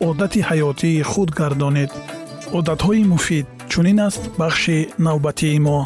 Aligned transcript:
одати 0.00 0.40
ҳаётии 0.48 1.02
худ 1.10 1.30
гардонед 1.40 1.90
одатҳои 2.58 3.04
муфид 3.12 3.46
чунин 3.70 3.98
аст 4.08 4.22
бахши 4.40 4.78
навбатии 5.06 5.58
мо 5.66 5.78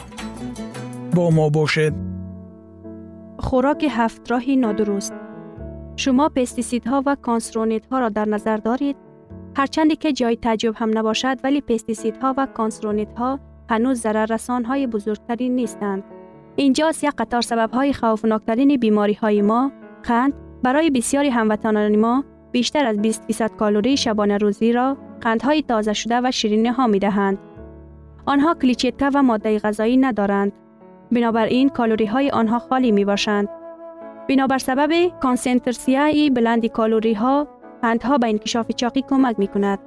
бо 1.17 1.25
мо 1.37 1.47
бошед 1.57 1.95
хӯроки 3.47 3.89
ҳафтроҳи 3.99 4.55
нодуруст 4.65 5.15
шумо 6.03 6.27
пестисидҳо 6.37 6.99
ва 7.07 7.15
консронитҳо 7.29 7.97
ро 8.03 8.09
дар 8.17 8.29
назар 8.35 8.59
доред 8.69 8.97
ҳарчанде 9.59 9.95
ки 10.03 10.11
ҷои 10.21 10.37
таъҷҷуб 10.45 10.75
ҳам 10.81 10.91
набошад 10.99 11.37
вале 11.45 11.61
пестисидҳо 11.71 12.29
ва 12.39 12.45
консронитҳо 12.59 13.31
ҳанӯз 13.73 13.97
зараррасонҳои 14.05 14.91
бузургтарин 14.95 15.53
нестанд 15.61 16.03
инҷост 16.65 17.01
як 17.09 17.15
қатор 17.21 17.43
сабабҳои 17.51 17.97
хавфноктарини 18.01 18.77
бемориҳои 18.85 19.43
мо 19.51 19.61
қанд 20.09 20.33
барои 20.65 20.91
бисёри 20.97 21.31
ҳамватанони 21.39 21.99
мо 22.07 22.15
بیشتر 22.53 22.87
از 22.87 23.03
20 23.03 23.25
فیصد 23.27 23.57
کالری 23.57 23.97
شبانه 23.97 24.39
روزی 24.39 24.73
را 24.73 24.97
قندهای 25.21 25.63
تازه 25.63 25.93
شده 25.93 26.21
و 26.25 26.31
شیرینی 26.31 26.69
ها 26.69 26.87
می 26.87 26.99
دهند. 26.99 27.39
آنها 28.27 28.55
کلیچیتکه 28.55 29.11
و 29.15 29.23
ماده 29.23 29.59
غذایی 29.59 29.97
ندارند. 29.97 30.53
بنابراین 31.13 31.69
کالری 31.69 32.07
های 32.07 32.31
آنها 32.31 32.59
خالی 32.59 32.93
می 32.93 33.05
باشند. 33.05 33.49
بنابر 34.29 34.59
سبب 34.59 35.09
کانسنترسیای 35.21 36.31
بلند 36.31 36.67
کالری 36.67 37.15
ها 37.15 37.49
قندها 37.83 38.19
به 38.19 38.29
انکشاف 38.29 38.71
چاقی 38.73 39.03
کمک 39.03 39.39
می 39.39 39.47
کند. 39.47 39.79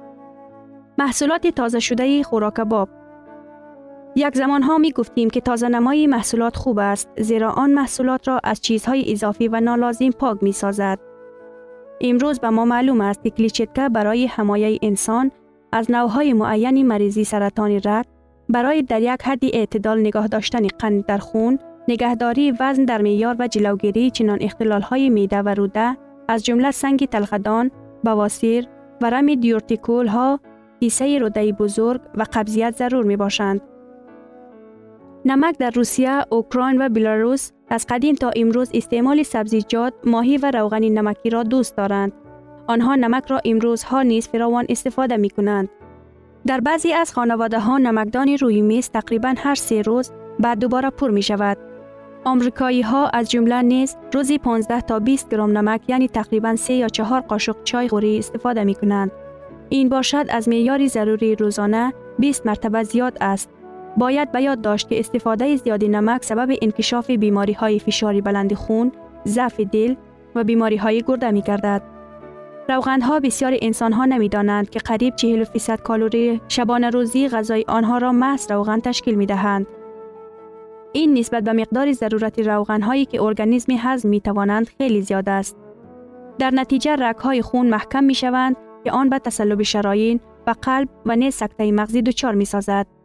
محصولات 0.98 1.46
تازه 1.46 1.80
شده 1.80 2.22
خوراک 2.22 2.60
باب 2.60 2.88
یک 4.16 4.34
زمان 4.34 4.62
ها 4.62 4.78
می 4.78 4.92
گفتیم 4.92 5.30
که 5.30 5.40
تازه 5.40 5.68
نمایی 5.68 6.06
محصولات 6.06 6.56
خوب 6.56 6.78
است 6.78 7.08
زیرا 7.18 7.50
آن 7.50 7.70
محصولات 7.70 8.28
را 8.28 8.40
از 8.44 8.60
چیزهای 8.60 9.12
اضافی 9.12 9.48
و 9.48 9.60
نالازم 9.60 10.10
پاک 10.10 10.42
می 10.42 10.52
سازد. 10.52 10.98
امروز 12.00 12.40
به 12.40 12.50
ما 12.50 12.64
معلوم 12.64 13.00
است 13.00 13.22
که 13.22 13.30
کلیچتکا 13.30 13.88
برای 13.88 14.26
حمایه 14.26 14.78
انسان 14.82 15.30
از 15.72 15.90
نوهای 15.90 16.32
معینی 16.32 16.82
مریضی 16.82 17.24
سرطان 17.24 17.80
رد 17.84 18.06
برای 18.48 18.82
در 18.82 19.02
یک 19.02 19.22
حد 19.22 19.44
اعتدال 19.44 20.00
نگاه 20.00 20.26
داشتن 20.26 20.66
قند 20.66 21.06
در 21.06 21.18
خون، 21.18 21.58
نگهداری 21.88 22.52
وزن 22.60 22.84
در 22.84 23.02
میار 23.02 23.36
و 23.38 23.48
جلوگیری 23.48 24.10
چنان 24.10 24.38
اختلالهای 24.40 25.10
میده 25.10 25.42
و 25.42 25.48
روده 25.48 25.96
از 26.28 26.44
جمله 26.44 26.70
سنگ 26.70 27.04
تلخدان، 27.08 27.70
بواسیر، 28.04 28.66
ورم 29.02 29.34
دیورتیکول 29.34 30.06
ها، 30.06 30.40
کیسه 30.80 31.18
روده 31.18 31.52
بزرگ 31.52 32.00
و 32.14 32.24
قبضیت 32.32 32.76
ضرور 32.76 33.04
می 33.04 33.16
باشند. 33.16 33.60
نمک 35.26 35.58
در 35.58 35.70
روسیه، 35.70 36.24
اوکراین 36.30 36.82
و 36.82 36.88
بلاروس 36.88 37.50
از 37.68 37.86
قدیم 37.88 38.14
تا 38.14 38.30
امروز 38.36 38.70
استعمال 38.74 39.22
سبزیجات، 39.22 39.94
ماهی 40.04 40.36
و 40.36 40.50
روغن 40.50 40.84
نمکی 40.84 41.30
را 41.30 41.42
دوست 41.42 41.76
دارند. 41.76 42.12
آنها 42.66 42.94
نمک 42.94 43.26
را 43.26 43.40
امروز 43.44 43.82
ها 43.82 44.02
نیز 44.02 44.28
فراوان 44.28 44.66
استفاده 44.68 45.16
می 45.16 45.30
کنند. 45.30 45.68
در 46.46 46.60
بعضی 46.60 46.92
از 46.92 47.12
خانواده 47.12 47.60
ها 47.60 47.78
نمکدان 47.78 48.28
روی 48.28 48.60
میز 48.62 48.90
تقریبا 48.90 49.34
هر 49.36 49.54
سه 49.54 49.82
روز 49.82 50.10
بعد 50.40 50.58
دوباره 50.58 50.90
پر 50.90 51.10
می 51.10 51.22
شود. 51.22 51.58
آمریکایی 52.24 52.82
ها 52.82 53.08
از 53.08 53.30
جمله 53.30 53.62
نیز 53.62 53.96
روزی 54.12 54.38
15 54.38 54.80
تا 54.80 54.98
20 54.98 55.28
گرم 55.28 55.58
نمک 55.58 55.80
یعنی 55.88 56.08
تقریبا 56.08 56.56
3 56.56 56.74
یا 56.74 56.88
4 56.88 57.20
قاشق 57.20 57.56
چای 57.64 57.88
خوری 57.88 58.18
استفاده 58.18 58.64
می 58.64 58.74
کنند. 58.74 59.12
این 59.68 59.88
باشد 59.88 60.26
از 60.28 60.48
معیار 60.48 60.86
ضروری 60.86 61.36
روزانه 61.36 61.92
20 62.18 62.46
مرتبه 62.46 62.82
زیاد 62.82 63.18
است. 63.20 63.50
باید 63.96 64.32
به 64.32 64.42
یاد 64.42 64.60
داشت 64.60 64.88
که 64.88 64.98
استفاده 64.98 65.56
زیاد 65.56 65.84
نمک 65.84 66.24
سبب 66.24 66.56
انکشاف 66.62 67.10
بیماری 67.10 67.52
های 67.52 67.78
فشاری 67.78 68.20
بلند 68.20 68.54
خون، 68.54 68.92
ضعف 69.26 69.60
دل 69.60 69.94
و 70.34 70.44
بیماری 70.44 70.76
های 70.76 71.02
گرده 71.06 71.30
می 71.30 71.42
گردد. 71.42 71.82
روغند 72.68 73.02
ها 73.02 73.20
بسیار 73.20 73.56
انسان 73.62 73.92
ها 73.92 74.04
نمی 74.04 74.28
دانند 74.28 74.70
که 74.70 74.78
قریب 74.78 75.16
40 75.16 75.44
فیصد 75.44 75.80
کالری 75.80 76.40
شبانه 76.48 76.90
روزی 76.90 77.28
غذای 77.28 77.64
آنها 77.68 77.98
را 77.98 78.12
محض 78.12 78.50
روغن 78.50 78.80
تشکیل 78.80 79.14
می 79.14 79.26
دهند. 79.26 79.66
این 80.92 81.18
نسبت 81.18 81.44
به 81.44 81.52
مقدار 81.52 81.92
ضرورت 81.92 82.38
روغن 82.38 82.82
هایی 82.82 83.04
که 83.04 83.22
ارگانیسم 83.22 83.72
هضم 83.78 84.08
می 84.08 84.20
توانند 84.20 84.68
خیلی 84.78 85.02
زیاد 85.02 85.28
است. 85.28 85.56
در 86.38 86.50
نتیجه 86.50 86.96
رگ 86.98 87.16
های 87.16 87.42
خون 87.42 87.66
محکم 87.66 88.04
می 88.04 88.14
شوند 88.14 88.56
که 88.84 88.90
آن 88.92 89.08
به 89.08 89.18
تسلب 89.18 89.62
شرايين 89.62 90.20
و 90.46 90.54
قلب 90.62 90.88
و 91.06 91.16
نیز 91.16 91.34
سکته 91.34 91.72
مغزی 91.72 92.02
دچار 92.02 92.34
می 92.34 92.44
سازد. 92.44 92.95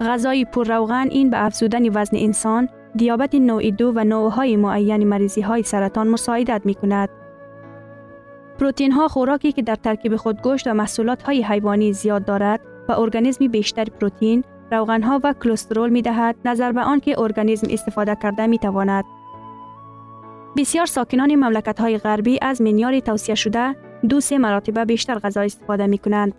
غذای 0.00 0.44
پر 0.44 0.64
روغن 0.64 1.08
این 1.10 1.30
به 1.30 1.44
افزودن 1.44 1.98
وزن 1.98 2.16
انسان، 2.16 2.68
دیابت 2.96 3.34
نوع 3.34 3.70
دو 3.70 3.92
و 3.94 4.04
نوعهای 4.04 4.56
معین 4.56 5.08
مریضی 5.08 5.40
های 5.40 5.62
سرطان 5.62 6.08
مساعدت 6.08 6.62
می 6.64 6.74
کند. 6.74 7.08
پروتین 8.58 8.92
ها 8.92 9.08
خوراکی 9.08 9.52
که 9.52 9.62
در 9.62 9.74
ترکیب 9.74 10.16
خود 10.16 10.42
گوشت 10.42 10.66
و 10.66 10.74
محصولات 10.74 11.22
های 11.22 11.42
حیوانی 11.42 11.92
زیاد 11.92 12.24
دارد 12.24 12.60
و 12.88 12.92
ارگانیسم 12.92 13.48
بیشتر 13.48 13.84
پروتین، 13.84 14.44
ها 14.72 15.20
و 15.24 15.34
کلسترول 15.42 15.90
می 15.90 16.02
دهد 16.02 16.36
نظر 16.44 16.72
به 16.72 16.80
آن 16.80 17.00
که 17.00 17.20
ارگانیسم 17.20 17.66
استفاده 17.70 18.16
کرده 18.22 18.46
می 18.46 18.58
تواند. 18.58 19.04
بسیار 20.56 20.86
ساکنان 20.86 21.34
مملکت 21.34 21.80
های 21.80 21.98
غربی 21.98 22.38
از 22.42 22.62
منیار 22.62 23.00
توصیه 23.00 23.34
شده 23.34 23.76
دو 24.08 24.20
سه 24.20 24.38
مراتبه 24.38 24.84
بیشتر 24.84 25.18
غذا 25.18 25.40
استفاده 25.40 25.86
می 25.86 25.98
کنند. 25.98 26.34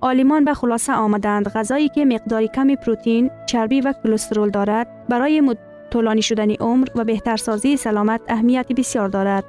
آلیمان 0.00 0.44
به 0.44 0.54
خلاصه 0.54 0.92
آمدند 0.92 1.48
غذایی 1.48 1.88
که 1.88 2.04
مقداری 2.04 2.48
کمی 2.48 2.76
پروتین، 2.76 3.30
چربی 3.46 3.80
و 3.80 3.94
کلسترول 4.04 4.50
دارد 4.50 5.06
برای 5.08 5.56
طولانی 5.90 6.22
شدن 6.22 6.50
عمر 6.50 6.88
و 6.94 7.04
بهتر 7.04 7.36
سازی 7.36 7.76
سلامت 7.76 8.20
اهمیت 8.28 8.72
بسیار 8.72 9.08
دارد. 9.08 9.44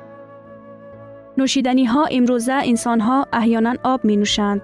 نوشیدنی 1.37 1.85
ها 1.85 2.05
امروزه 2.05 2.53
انسان 2.53 2.99
ها 2.99 3.27
احیانا 3.33 3.75
آب 3.83 4.05
می 4.05 4.17
نوشند. 4.17 4.61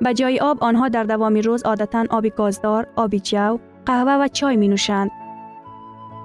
به 0.00 0.14
جای 0.14 0.40
آب 0.40 0.64
آنها 0.64 0.88
در 0.88 1.04
دوام 1.04 1.34
روز 1.34 1.62
عادتا 1.62 2.04
آب 2.10 2.26
گازدار، 2.26 2.86
آب 2.96 3.16
جو، 3.16 3.58
قهوه 3.86 4.12
و 4.12 4.28
چای 4.28 4.56
می 4.56 4.68
نوشند. 4.68 5.10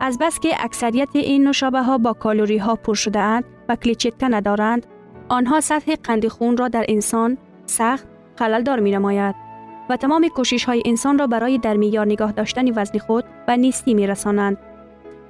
از 0.01 0.17
بس 0.21 0.39
که 0.39 0.49
اکثریت 0.59 1.09
این 1.13 1.43
نوشابه 1.43 1.81
ها 1.81 1.97
با 1.97 2.13
کالوری 2.13 2.57
ها 2.57 2.75
پر 2.75 2.93
شده 2.93 3.19
اند 3.19 3.43
و 3.69 3.75
کلیچتکه 3.75 4.27
ندارند، 4.27 4.85
آنها 5.29 5.59
سطح 5.59 5.95
قند 6.03 6.27
خون 6.27 6.57
را 6.57 6.67
در 6.67 6.85
انسان 6.87 7.37
سخت 7.65 8.07
خلل 8.39 8.79
می 8.79 8.91
نماید 8.91 9.35
و 9.89 9.97
تمام 9.97 10.27
کوشش 10.27 10.65
های 10.65 10.83
انسان 10.85 11.19
را 11.19 11.27
برای 11.27 11.57
در 11.57 11.77
میار 11.77 12.05
نگاه 12.05 12.31
داشتن 12.31 12.79
وزن 12.79 12.99
خود 12.99 13.25
و 13.47 13.57
نیستی 13.57 13.93
می 13.93 14.07
رسانند. 14.07 14.57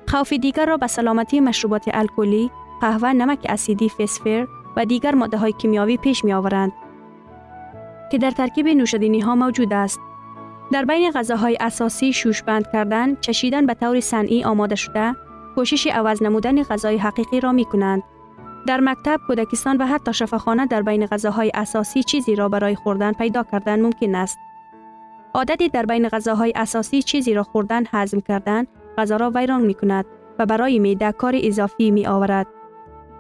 خوف 0.08 0.34
دیگر 0.34 0.66
را 0.66 0.78
به 0.78 0.88
سلامتی 0.88 1.40
مشروبات 1.40 1.86
الکلی، 1.94 2.52
قهوه، 2.82 3.14
نمک 3.14 3.46
اسیدی، 3.50 3.90
فسفر 3.90 4.48
و 4.78 4.86
دیگر 4.86 5.16
ماده 5.16 5.38
های 5.38 5.52
کیمیاوی 5.52 5.98
پیش 5.98 6.26
می 6.26 6.34
آورند 6.34 6.72
که 8.12 8.18
در 8.18 8.32
ترکیب 8.32 8.68
نوشیدنی 8.68 9.20
ها 9.20 9.36
موجود 9.36 9.74
است. 9.74 10.00
در 10.72 10.86
بین 10.86 11.12
غذاهای 11.12 11.58
اساسی 11.60 12.14
شوش 12.14 12.44
بند 12.44 12.72
کردن، 12.74 13.16
چشیدن 13.16 13.66
به 13.66 13.74
طور 13.74 14.00
صنعی 14.00 14.44
آماده 14.44 14.76
شده، 14.76 15.16
کوشش 15.56 15.88
عوض 15.88 16.24
نمودن 16.24 16.64
غذای 16.64 16.98
حقیقی 16.98 17.40
را 17.40 17.52
می 17.52 17.66
کنند. 17.66 18.04
در 18.69 18.80
مکتب، 18.81 19.19
کودکستان 19.27 19.77
و 19.77 19.86
حتی 19.86 20.13
شفاخانه 20.13 20.66
در 20.66 20.81
بین 20.81 21.06
غذاهای 21.06 21.51
اساسی 21.54 22.04
چیزی 22.04 22.36
را 22.36 22.50
برای 22.50 22.75
خوردن 22.75 23.12
پیدا 23.12 23.44
کردن 23.44 23.81
ممکن 23.81 24.16
است. 24.16 24.38
عادتی 25.33 25.69
در 25.69 25.86
بین 25.86 26.10
غذاهای 26.10 26.54
اساسی 26.56 27.01
چیزی 27.01 27.33
را 27.33 27.44
خوردن 27.44 27.83
هضم 27.92 28.19
کردن 28.19 28.66
غذا 28.98 29.16
را 29.16 29.31
ویران 29.36 29.62
می 29.62 29.74
کند 29.74 30.06
و 30.39 30.45
برای 30.45 30.80
میده 30.80 31.12
کار 31.12 31.33
اضافی 31.36 31.92
می 31.92 32.07
آورد 32.07 32.48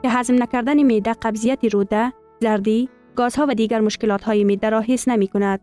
که 0.01 0.09
هضم 0.09 0.43
نکردن 0.43 0.83
میده 0.83 1.13
قبضیت 1.13 1.65
روده، 1.73 2.13
زردی، 2.39 2.89
گازها 3.15 3.45
و 3.49 3.53
دیگر 3.53 3.81
مشکلات 3.81 4.23
های 4.23 4.43
میده 4.43 4.69
را 4.69 4.81
حس 4.81 5.07
نمی 5.07 5.27
کند. 5.27 5.59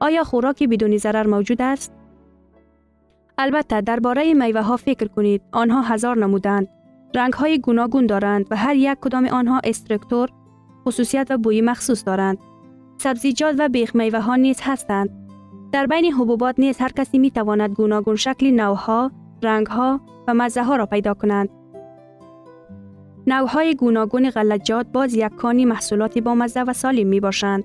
آیا 0.00 0.24
خوراکی 0.24 0.66
بدون 0.66 0.96
ضرر 0.96 1.26
موجود 1.26 1.62
است؟ 1.62 1.92
البته 3.38 3.80
درباره 3.80 4.34
میوه 4.34 4.60
ها 4.60 4.76
فکر 4.76 5.08
کنید. 5.08 5.42
آنها 5.52 5.80
هزار 5.80 6.18
نمودند. 6.18 6.68
رنگ 7.14 7.32
های 7.32 7.58
گوناگون 7.58 8.06
دارند 8.06 8.46
و 8.50 8.56
هر 8.56 8.76
یک 8.76 8.98
کدام 9.00 9.26
آنها 9.26 9.60
استرکتور، 9.64 10.28
خصوصیت 10.86 11.26
و 11.30 11.38
بوی 11.38 11.60
مخصوص 11.60 12.06
دارند. 12.06 12.38
سبزیجات 12.98 13.54
و 13.58 13.68
بیخ 13.68 13.96
میوه 13.96 14.20
ها 14.20 14.36
نیز 14.36 14.58
هستند. 14.62 15.10
در 15.72 15.86
بین 15.86 16.12
حبوبات 16.12 16.54
نیز 16.58 16.78
هر 16.78 16.88
کسی 16.88 17.18
می 17.18 17.30
تواند 17.30 17.70
گوناگون 17.70 18.16
شکل 18.16 18.50
نوها، 18.50 19.10
رنگها 19.42 20.00
و 20.28 20.34
مزه 20.34 20.62
ها 20.62 20.76
را 20.76 20.86
پیدا 20.86 21.14
کنند. 21.14 21.48
نوهای 23.26 23.74
گوناگون 23.74 24.30
غلجات 24.30 24.86
باز 24.92 25.14
یک 25.14 25.28
کانی 25.28 25.64
محصولاتی 25.64 26.20
با 26.20 26.34
مزه 26.34 26.62
و 26.62 26.72
سالم 26.72 27.06
می 27.06 27.20
باشند. 27.20 27.64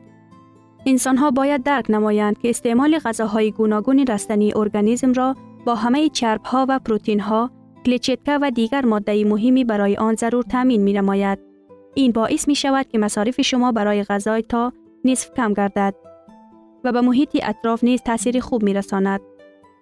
انسان 0.86 1.18
ها 1.18 1.32
باید 1.32 1.64
درک 1.64 1.86
نمایند 1.90 2.38
که 2.38 2.50
استعمال 2.50 3.00
غذاهای 3.00 3.52
گوناگون 3.52 4.06
رستنی 4.08 4.54
ارگانیسم 4.56 5.14
را 5.14 5.36
با 5.66 5.76
همه 5.76 6.10
چرب 6.10 6.42
ها 6.44 6.66
و 6.70 6.80
پروتین 6.80 7.20
ها، 7.20 7.52
کلیچتکه 7.86 8.40
و 8.42 8.52
دیگر 8.52 8.86
ماده 8.86 9.26
مهمی 9.26 9.64
برای 9.64 9.96
آن 9.98 10.16
ضرور 10.16 10.44
تامین 10.44 10.82
می 10.82 10.94
نماید. 10.94 11.40
این 11.96 12.12
باعث 12.12 12.48
می 12.48 12.56
شود 12.56 12.88
که 12.90 12.98
مصارف 12.98 13.42
شما 13.42 13.72
برای 13.72 14.04
غذای 14.04 14.42
تا 14.42 14.74
نصف 15.06 15.34
کم 15.34 15.54
گردد 15.54 15.96
و 16.84 16.92
به 16.92 17.02
محیط 17.02 17.38
اطراف 17.44 17.84
نیز 17.84 18.02
تاثیر 18.02 18.40
خوب 18.40 18.64
می 18.64 18.74
رساند. 18.74 19.22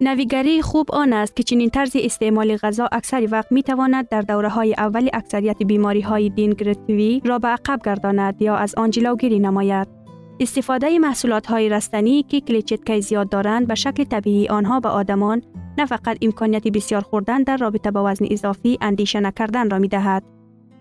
نویگری 0.01 0.61
خوب 0.61 0.91
آن 0.91 1.13
است 1.13 1.35
که 1.35 1.43
چنین 1.43 1.69
طرز 1.69 1.91
استعمال 1.95 2.57
غذا 2.57 2.89
اکثر 2.91 3.27
وقت 3.31 3.51
می 3.51 3.63
تواند 3.63 4.09
در 4.09 4.21
دوره 4.21 4.49
های 4.49 4.75
اول 4.77 5.09
اکثریت 5.13 5.63
بیماری 5.63 6.01
های 6.01 6.29
دینگرتوی 6.29 7.21
را 7.25 7.39
به 7.39 7.47
عقب 7.47 7.79
گرداند 7.85 8.41
یا 8.41 8.55
از 8.55 8.75
آن 8.75 8.89
جلوگیری 8.89 9.39
نماید. 9.39 10.02
استفاده 10.39 10.99
محصولات 10.99 11.45
های 11.45 11.69
رستنی 11.69 12.23
که 12.23 12.41
کلیچتکه 12.41 12.99
زیاد 12.99 13.29
دارند 13.29 13.67
به 13.67 13.75
شکل 13.75 14.03
طبیعی 14.03 14.47
آنها 14.47 14.79
به 14.79 14.89
آدمان 14.89 15.41
نه 15.77 15.85
فقط 15.85 16.17
امکانیت 16.21 16.67
بسیار 16.67 17.01
خوردن 17.01 17.43
در 17.43 17.57
رابطه 17.57 17.91
با 17.91 18.03
وزن 18.11 18.25
اضافی 18.31 18.77
اندیشه 18.81 19.19
نکردن 19.19 19.69
را 19.69 19.79
می 19.79 19.87
دهد 19.87 20.23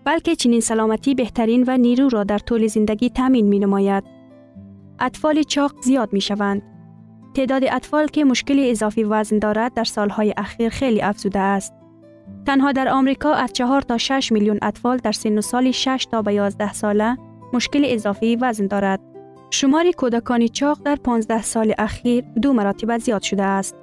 بلکه 0.05 0.35
چنین 0.35 0.59
سلامتی 0.59 1.15
بهترین 1.15 1.63
و 1.67 1.77
نیرو 1.77 2.09
را 2.09 2.23
در 2.23 2.37
طول 2.37 2.67
زندگی 2.67 3.09
تامین 3.09 3.47
می 3.47 3.59
نماید. 3.59 4.03
اطفال 4.99 5.43
چاق 5.43 5.73
زیاد 5.81 6.13
می 6.13 6.21
شوند. 6.21 6.61
تعداد 7.35 7.63
اطفال 7.63 8.07
که 8.07 8.23
مشکل 8.23 8.65
اضافی 8.69 9.03
وزن 9.03 9.39
دارد 9.39 9.73
در 9.73 9.83
سالهای 9.83 10.33
اخیر 10.37 10.69
خیلی 10.69 11.01
افزوده 11.01 11.39
است. 11.39 11.73
تنها 12.45 12.71
در 12.71 12.89
آمریکا 12.89 13.33
از 13.33 13.53
4 13.53 13.81
تا 13.81 13.97
6 13.97 14.31
میلیون 14.31 14.59
اطفال 14.61 14.97
در 14.97 15.11
سن 15.11 15.37
و 15.37 15.41
سال 15.41 15.71
6 15.71 16.07
تا 16.11 16.21
به 16.21 16.33
11 16.33 16.73
ساله 16.73 17.17
مشکل 17.53 17.83
اضافی 17.85 18.35
وزن 18.35 18.67
دارد. 18.67 19.12
شمار 19.53 19.91
کودکان 19.91 20.47
چاق 20.47 20.79
در 20.85 20.95
15 20.95 21.41
سال 21.41 21.73
اخیر 21.77 22.23
دو 22.41 22.53
مراتب 22.53 22.97
زیاد 22.97 23.21
شده 23.21 23.43
است. 23.43 23.75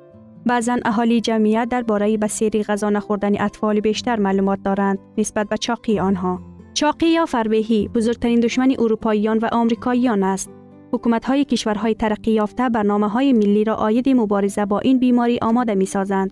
بعضا 0.46 0.78
اهالی 0.84 1.20
جمعیت 1.20 1.69
درباره 1.70 2.17
بسیاری 2.17 2.62
غذا 2.62 2.90
نخوردن 2.90 3.40
اطفال 3.40 3.81
بیشتر 3.81 4.17
معلومات 4.17 4.58
دارند 4.64 4.99
نسبت 5.19 5.49
به 5.49 5.56
چاقی 5.56 5.99
آنها. 5.99 6.40
چاقی 6.75 7.06
یا 7.06 7.26
فربهی 7.26 7.88
بزرگترین 7.88 8.40
دشمن 8.40 8.75
اروپاییان 8.78 9.38
و 9.38 9.49
آمریکاییان 9.52 10.22
است. 10.22 10.50
حکومت 10.93 11.25
های 11.25 11.44
کشورهای 11.44 11.94
ترقی 11.94 12.31
یافته 12.31 12.69
برنامه 12.69 13.08
های 13.08 13.32
ملی 13.32 13.64
را 13.64 13.75
آید 13.75 14.08
مبارزه 14.08 14.64
با 14.64 14.78
این 14.78 14.99
بیماری 14.99 15.38
آماده 15.43 15.75
می 15.75 15.87
سازند. 15.87 16.31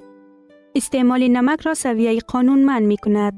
استعمال 0.75 1.29
نمک 1.29 1.61
را 1.61 1.75
سویه 1.75 2.19
قانون 2.19 2.59
من 2.65 2.83
می 2.83 2.97
کند. 2.97 3.33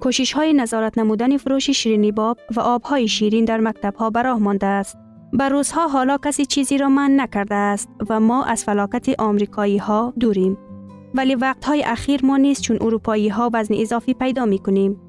کوشش 0.00 0.32
های 0.32 0.52
نظارت 0.52 0.98
نمودن 0.98 1.36
فروش 1.36 1.70
شیرینی 1.70 2.12
باب 2.12 2.38
و 2.56 2.60
آب 2.60 2.82
های 2.82 3.08
شیرین 3.08 3.44
در 3.44 3.60
مکتب 3.60 3.94
ها 3.94 4.10
براه 4.10 4.38
مانده 4.38 4.66
است. 4.66 5.07
بر 5.32 5.48
روزها 5.48 5.88
حالا 5.88 6.18
کسی 6.18 6.46
چیزی 6.46 6.78
را 6.78 6.88
من 6.88 7.20
نکرده 7.20 7.54
است 7.54 7.88
و 8.08 8.20
ما 8.20 8.44
از 8.44 8.64
فلاکت 8.64 9.20
آمریکایی 9.20 9.78
ها 9.78 10.12
دوریم. 10.20 10.58
ولی 11.14 11.34
وقت 11.34 11.64
های 11.64 11.82
اخیر 11.84 12.26
ما 12.26 12.36
نیست 12.36 12.62
چون 12.62 12.78
اروپایی 12.80 13.28
ها 13.28 13.50
وزن 13.52 13.74
اضافی 13.74 14.14
پیدا 14.14 14.44
می 14.44 14.58
کنیم. 14.58 15.00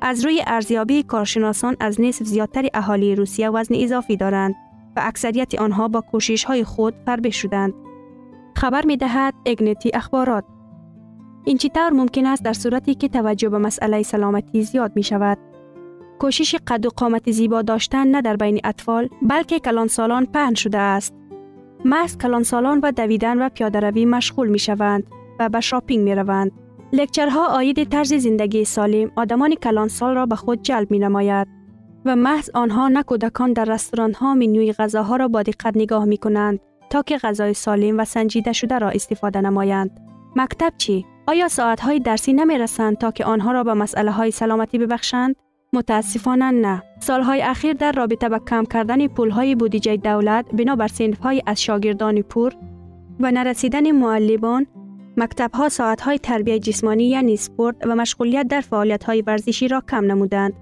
از 0.00 0.24
روی 0.24 0.42
ارزیابی 0.46 1.02
کارشناسان 1.02 1.76
از 1.80 2.00
نصف 2.00 2.24
زیادتر 2.24 2.68
اهالی 2.74 3.14
روسیه 3.14 3.50
وزن 3.50 3.74
اضافی 3.74 4.16
دارند 4.16 4.54
و 4.96 5.00
اکثریت 5.04 5.54
آنها 5.54 5.88
با 5.88 6.00
کوشش 6.00 6.44
های 6.44 6.64
خود 6.64 6.94
فربه 7.06 7.30
شدند. 7.30 7.74
خبر 8.56 8.86
می 8.86 8.96
دهد 8.96 9.34
اگنتی 9.46 9.90
اخبارات. 9.94 10.44
این 11.44 11.58
چطور 11.58 11.90
ممکن 11.90 12.26
است 12.26 12.44
در 12.44 12.52
صورتی 12.52 12.94
که 12.94 13.08
توجه 13.08 13.48
به 13.48 13.58
مسئله 13.58 14.02
سلامتی 14.02 14.62
زیاد 14.62 14.92
می 14.94 15.02
شود. 15.02 15.38
کوشش 16.18 16.54
قد 16.66 16.86
و 16.86 16.88
قامت 16.96 17.30
زیبا 17.30 17.62
داشتن 17.62 18.06
نه 18.06 18.22
در 18.22 18.36
بین 18.36 18.60
اطفال 18.64 19.08
بلکه 19.22 19.58
کلانسالان 19.58 20.26
پهن 20.26 20.54
شده 20.54 20.78
است. 20.78 21.14
محض 21.84 22.16
کلانسالان 22.16 22.80
و 22.82 22.92
دویدن 22.92 23.42
و 23.42 23.48
پیاده 23.48 23.80
روی 23.80 24.04
مشغول 24.04 24.48
می 24.48 24.58
شوند 24.58 25.06
و 25.40 25.48
به 25.48 25.60
شاپینگ 25.60 26.04
می 26.04 26.14
روند. 26.14 26.52
لکچرها 26.92 27.46
آید 27.46 27.88
طرز 27.88 28.14
زندگی 28.14 28.64
سالم 28.64 29.10
آدمان 29.16 29.54
کلانسال 29.54 30.14
را 30.14 30.26
به 30.26 30.36
خود 30.36 30.62
جلب 30.62 30.90
می 30.90 30.98
نماید. 30.98 31.48
و 32.04 32.16
محض 32.16 32.50
آنها 32.54 32.88
نه 32.88 33.02
کودکان 33.02 33.52
در 33.52 33.64
رستوران 33.64 34.12
ها 34.12 34.34
منوی 34.34 34.72
غذاها 34.72 35.16
را 35.16 35.28
با 35.28 35.42
دقت 35.42 35.76
نگاه 35.76 36.04
می 36.04 36.16
کنند 36.16 36.60
تا 36.90 37.02
که 37.02 37.18
غذای 37.18 37.54
سالم 37.54 37.98
و 37.98 38.04
سنجیده 38.04 38.52
شده 38.52 38.78
را 38.78 38.88
استفاده 38.88 39.40
نمایند. 39.40 40.00
مکتب 40.36 40.72
چی؟ 40.78 41.06
آیا 41.26 41.48
ساعت 41.48 41.80
های 41.80 42.00
درسی 42.00 42.32
نمی 42.32 42.58
رسند 42.58 42.98
تا 42.98 43.10
که 43.10 43.24
آنها 43.24 43.52
را 43.52 43.64
به 43.64 43.74
مسئله 43.74 44.10
های 44.10 44.30
سلامتی 44.30 44.78
ببخشند؟ 44.78 45.36
متاسفانه 45.76 46.50
نه. 46.50 46.82
سالهای 47.00 47.42
اخیر 47.42 47.72
در 47.72 47.92
رابطه 47.92 48.28
با 48.28 48.38
کم 48.38 48.64
کردن 48.64 49.06
پول 49.06 49.30
های 49.30 49.54
بودجه 49.54 49.96
دولت 49.96 50.46
بنابر 50.52 50.88
سنف 50.88 51.18
های 51.18 51.42
از 51.46 51.62
شاگردان 51.62 52.22
پور 52.22 52.52
و 53.20 53.30
نرسیدن 53.30 53.90
معلمان 53.90 54.66
مکتب 55.16 55.50
ها 55.54 55.68
ساعت 55.68 56.00
های 56.00 56.18
تربیت 56.18 56.62
جسمانی 56.62 57.04
یعنی 57.08 57.36
سپورت 57.36 57.76
و 57.86 57.96
مشغولیت 57.96 58.48
در 58.48 58.60
فعالیت 58.60 59.04
های 59.04 59.22
ورزشی 59.22 59.68
را 59.68 59.82
کم 59.90 60.04
نمودند 60.04 60.52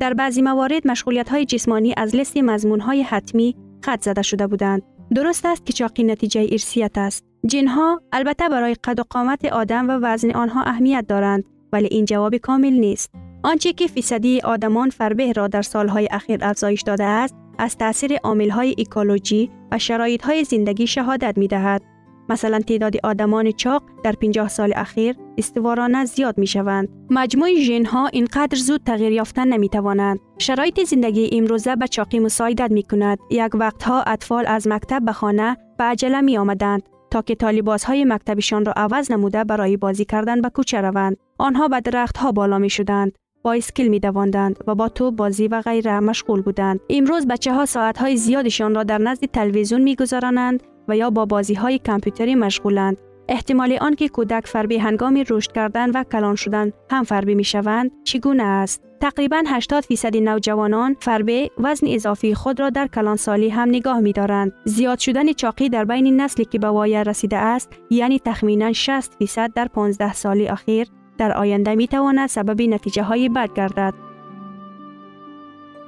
در 0.00 0.14
بعضی 0.14 0.42
موارد 0.42 0.86
مشغولیت 0.86 1.28
های 1.28 1.44
جسمانی 1.44 1.94
از 1.96 2.16
لیست 2.16 2.36
مضمون 2.36 2.80
های 2.80 3.02
حتمی 3.02 3.56
خط 3.84 4.02
زده 4.02 4.22
شده 4.22 4.46
بودند. 4.46 4.82
درست 5.14 5.46
است 5.46 5.66
که 5.66 5.72
چاقی 5.72 6.02
نتیجه 6.02 6.48
ارسیت 6.52 6.98
است. 6.98 7.24
جنها 7.46 8.00
البته 8.12 8.48
برای 8.48 8.74
قد 8.84 9.00
و 9.00 9.02
قامت 9.10 9.44
آدم 9.44 9.88
و 9.88 9.98
وزن 10.02 10.30
آنها 10.30 10.62
اهمیت 10.62 11.04
دارند 11.08 11.44
ولی 11.72 11.88
این 11.90 12.04
جواب 12.04 12.36
کامل 12.36 12.72
نیست. 12.72 13.10
آنچه 13.44 13.72
که 13.72 13.86
فیصدی 13.86 14.40
آدمان 14.40 14.90
فربه 14.90 15.32
را 15.32 15.48
در 15.48 15.62
سالهای 15.62 16.08
اخیر 16.10 16.44
افزایش 16.44 16.82
داده 16.82 17.04
است 17.04 17.34
از 17.58 17.76
تاثیر 17.76 18.18
های 18.50 18.74
اکولوژی 18.78 19.50
و 19.72 19.78
شرایط 19.78 20.22
های 20.22 20.44
زندگی 20.44 20.86
شهادت 20.86 21.38
می 21.38 21.48
دهد. 21.48 21.82
مثلا 22.28 22.58
تعداد 22.58 22.94
آدمان 23.02 23.52
چاق 23.52 23.82
در 24.04 24.12
50 24.12 24.48
سال 24.48 24.72
اخیر 24.76 25.16
استوارانه 25.38 26.04
زیاد 26.04 26.38
می 26.38 26.46
شوند. 26.46 26.88
مجموع 27.10 27.54
ژن 27.54 27.84
ها 27.84 28.06
اینقدر 28.06 28.58
زود 28.58 28.80
تغییر 28.86 29.12
یافتن 29.12 29.48
نمی 29.48 29.68
توانند. 29.68 30.18
شرایط 30.38 30.84
زندگی 30.84 31.30
امروزه 31.32 31.76
به 31.76 31.88
چاقی 31.88 32.18
مساعدت 32.18 32.70
می 32.70 32.82
کند. 32.82 33.18
یک 33.30 33.54
وقتها 33.54 34.02
اطفال 34.02 34.44
از 34.46 34.68
مکتب 34.68 35.04
به 35.04 35.12
خانه 35.12 35.56
به 35.78 35.84
عجله 35.84 36.20
می 36.20 36.38
آمدند 36.38 36.82
تا 37.10 37.22
که 37.22 37.34
طالباز 37.34 37.84
های 37.84 38.04
مکتبشان 38.04 38.64
را 38.64 38.72
عوض 38.76 39.10
نموده 39.10 39.44
برای 39.44 39.76
بازی 39.76 40.04
کردن 40.04 40.40
به 40.40 40.48
کوچه 40.48 40.80
روند. 40.80 41.16
آنها 41.38 41.68
به 41.68 41.80
درخت 41.80 42.16
ها 42.16 42.32
بالا 42.32 42.58
می 42.58 42.70
شدند. 42.70 43.12
بایسکل 43.44 43.88
می 43.88 44.00
دواندند 44.00 44.58
و 44.66 44.74
با 44.74 44.88
تو 44.88 45.10
بازی 45.10 45.48
و 45.48 45.60
غیره 45.60 46.00
مشغول 46.00 46.42
بودند. 46.42 46.80
امروز 46.90 47.26
بچه 47.26 47.52
ها 47.52 47.66
ساعت 47.66 47.98
های 47.98 48.16
زیادشان 48.16 48.74
را 48.74 48.82
در 48.82 48.98
نزد 48.98 49.24
تلویزیون 49.24 49.82
می 49.82 49.96
گذارانند 49.96 50.62
و 50.88 50.96
یا 50.96 51.10
با 51.10 51.26
بازی 51.26 51.54
های 51.54 51.78
کامپیوتری 51.78 52.34
مشغولند. 52.34 52.96
احتمال 53.28 53.78
آنکه 53.80 54.08
کودک 54.08 54.46
فربه 54.46 54.80
هنگام 54.80 55.24
رشد 55.30 55.52
کردن 55.52 55.90
و 55.90 56.04
کلان 56.04 56.34
شدن 56.34 56.72
هم 56.90 57.04
فربه 57.04 57.34
می 57.34 57.44
شوند 57.44 57.90
چگونه 58.04 58.42
است؟ 58.42 58.82
تقریبا 59.00 59.42
80 59.46 59.84
فیصد 59.84 60.16
نوجوانان 60.16 60.96
فربه 61.00 61.50
وزن 61.58 61.86
اضافی 61.86 62.34
خود 62.34 62.60
را 62.60 62.70
در 62.70 62.86
کلانسالی 62.86 63.48
هم 63.48 63.68
نگاه 63.68 64.00
می 64.00 64.12
دارند. 64.12 64.52
زیاد 64.64 64.98
شدن 64.98 65.32
چاقی 65.32 65.68
در 65.68 65.84
بین 65.84 66.20
نسلی 66.20 66.44
که 66.44 66.58
به 66.58 66.66
وایه 66.66 67.02
رسیده 67.02 67.36
است 67.36 67.72
یعنی 67.90 68.18
تخمینا 68.18 68.72
60 68.72 69.14
فیصد 69.18 69.52
در 69.54 69.68
15 69.68 70.12
سال 70.12 70.46
اخیر 70.50 70.88
дар 71.18 71.30
оянда 71.42 71.72
метавонад 71.82 72.30
сабаби 72.36 72.66
натиҷаҳои 72.74 73.28
бад 73.36 73.50
гардад. 73.58 73.94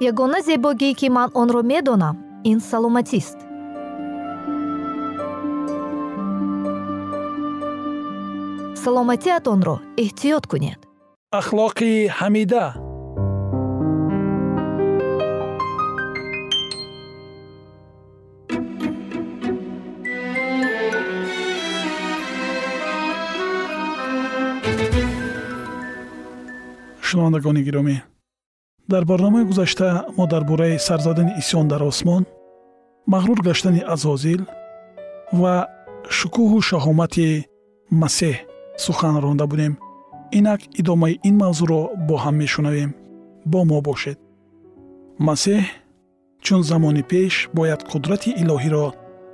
Ягона 0.09 0.39
зебогие 0.47 0.93
ки 0.99 1.07
ман 1.09 1.29
онро 1.41 1.61
медонам 1.71 2.15
ин 2.51 2.59
саломатист. 2.69 3.37
Саломатиатонро 8.83 9.75
эҳтиёт 10.03 10.43
кунед. 10.51 10.79
Ахлоқи 11.39 11.91
ҳамида. 12.19 12.86
Шунавандагони 27.09 27.61
гиромӣ. 27.67 27.97
Дар 28.91 29.03
барномаи 29.09 29.47
гузашта 29.49 29.87
мо 30.17 30.25
дар 30.33 30.43
бораи 30.49 30.79
сарзадани 30.87 31.33
исён 31.41 31.65
дар 31.71 31.81
осмон 31.91 32.23
мағрур 33.13 33.39
гаштани 33.47 33.81
азозил 33.93 34.41
ва 35.41 35.53
шукӯҳу 36.17 36.57
шаҳомати 36.69 37.27
масеҳ 38.01 38.35
сухан 38.85 39.15
ронда 39.23 39.45
будем. 39.51 39.73
Инак 40.37 40.61
идомаи 40.79 41.19
ин 41.27 41.35
мавзӯъро 41.43 41.81
бо 42.07 42.15
ҳам 42.23 42.35
мешунавем. 42.43 42.91
Бо 43.51 43.59
мо 43.69 43.79
бошед. 43.87 44.17
Масеҳ 45.27 45.63
чун 46.45 46.61
замони 46.69 47.03
пеш 47.11 47.33
бояд 47.57 47.81
қудрати 47.91 48.29
илоҳиро 48.41 48.85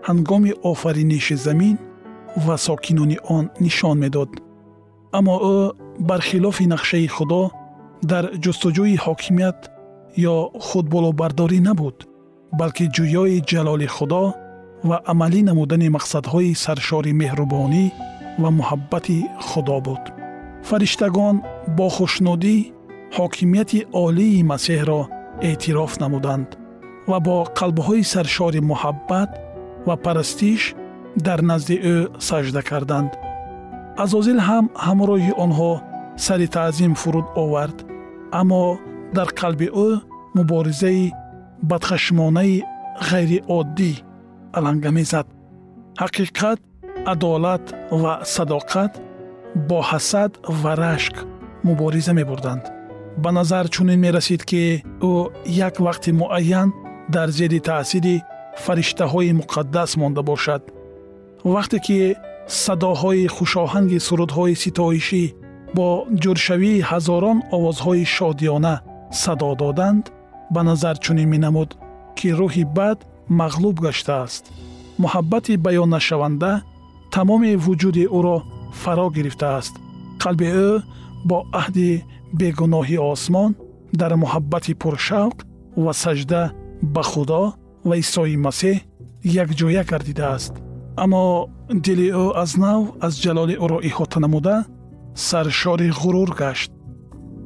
ҳангоми 0.07 0.51
офариниши 0.71 1.35
замин 1.45 1.75
ва 2.45 2.55
сокинони 2.65 3.17
он 3.35 3.45
нишон 3.63 3.97
медод. 4.03 4.29
Аммо 5.17 5.35
ӯ 5.55 5.57
бархилофи 6.09 6.65
нақшаи 6.73 7.07
худо 7.15 7.41
дар 8.11 8.25
ҷустуҷӯи 8.43 8.95
ҳокимият 9.05 9.59
ё 10.33 10.37
худболобардорӣ 10.67 11.59
набуд 11.67 11.97
балки 12.59 12.85
ҷӯёи 12.95 13.37
ҷалоли 13.49 13.87
худо 13.95 14.23
ва 14.89 14.97
амалӣ 15.11 15.39
намудани 15.49 15.87
мақсадҳои 15.97 16.59
саршори 16.65 17.13
меҳрубонӣ 17.21 17.85
ва 18.41 18.49
муҳаббати 18.59 19.17
худо 19.47 19.77
буд. 19.85 20.03
Фариштагон 20.69 21.35
бо 21.77 21.87
хушнудӣ 21.95 22.57
ҳокимияти 23.17 23.79
олии 24.05 24.45
масеҳро 24.51 25.01
эътироф 25.49 25.93
намуданд 26.03 26.49
ва 27.09 27.17
бо 27.27 27.37
қалбҳои 27.59 28.03
саршори 28.13 28.61
муҳаббат 28.71 29.31
ва 29.87 29.95
парастиш 30.05 30.61
дар 31.27 31.39
назди 31.49 31.75
ӯ 31.95 31.97
сажда 32.27 32.61
карданд. 32.69 33.11
Азозил 34.03 34.39
ҳам 34.47 34.65
ҳамроҳи 34.85 35.31
онҳо 35.45 35.71
сари 36.25 36.47
таъзим 36.57 36.93
фуруд 37.01 37.27
овард 37.43 37.77
аммо 38.39 38.63
дар 39.17 39.29
қалби 39.39 39.67
ӯ 39.87 39.89
муборизаи 40.37 41.05
бадхашмонаи 41.69 42.55
ғайриоддӣ 43.09 43.91
аланга 44.57 44.91
мезад 44.97 45.27
ҳақиқат 46.01 46.59
адолат 47.13 47.65
ва 48.01 48.13
садоқат 48.35 48.93
бо 49.67 49.79
ҳасад 49.89 50.31
ва 50.61 50.71
рашк 50.83 51.15
мубориза 51.67 52.13
мебурданд. 52.19 52.63
Ба 53.23 53.29
назар 53.37 53.65
чунин 53.73 53.99
мерасид 54.05 54.41
ки 54.49 54.63
ӯ 55.11 55.13
як 55.67 55.75
вақти 55.85 56.11
муайян 56.21 56.69
дар 57.15 57.29
зери 57.37 57.59
таъсири 57.67 58.23
фариштаҳои 58.63 59.37
муқаддас 59.39 59.91
монда 60.01 60.21
бошад. 60.31 60.61
Вақте 61.53 61.77
ки 61.85 61.99
садоҳои 62.63 63.31
хушоҳанги 63.35 64.03
сурудҳои 64.07 64.55
ситоишӣ 64.63 65.23
бо 65.75 65.87
ҷӯршавии 66.21 66.85
ҳазорон 66.89 67.37
овозҳои 67.55 68.05
шодиёна 68.15 68.75
садо 69.21 69.49
доданд 69.61 70.03
ба 70.53 70.61
назар 70.69 70.95
чунин 71.03 71.27
менамуд 71.33 71.69
ки 72.17 72.27
рӯҳи 72.39 72.65
бад 72.77 72.97
мағлуб 73.39 73.75
гаштааст. 73.85 74.43
Муҳаббати 75.03 75.53
баённашаванда 75.65 76.51
тамоми 77.15 77.51
вуҷуди 77.65 78.05
ӯро 78.17 78.37
фаро 78.81 79.07
гирифтааст. 79.17 79.73
Қалби 80.21 80.47
ӯ 80.67 80.71
бо 81.29 81.37
аҳди 81.61 81.89
бегуноҳи 82.39 82.97
осмон 83.11 83.51
дар 83.99 84.11
муҳаббати 84.23 84.73
пуршавқ 84.81 85.37
ва 85.83 85.93
сажда 86.03 86.41
ба 86.93 87.03
худо 87.11 87.43
ва 87.87 87.95
исои 88.03 88.35
масеҳ 88.45 88.77
якҷоя 89.43 89.83
гардидааст. 89.91 90.53
Аммо 91.03 91.23
дили 91.85 92.07
ӯ 92.23 92.25
аз 92.43 92.51
нав 92.63 92.81
аз 93.05 93.13
ҷалоли 93.23 93.55
ӯро 93.63 93.77
иҳота 93.89 94.17
намуда 94.25 94.55
саршори 95.15 95.89
ғурур 95.89 96.29
гашт. 96.35 96.71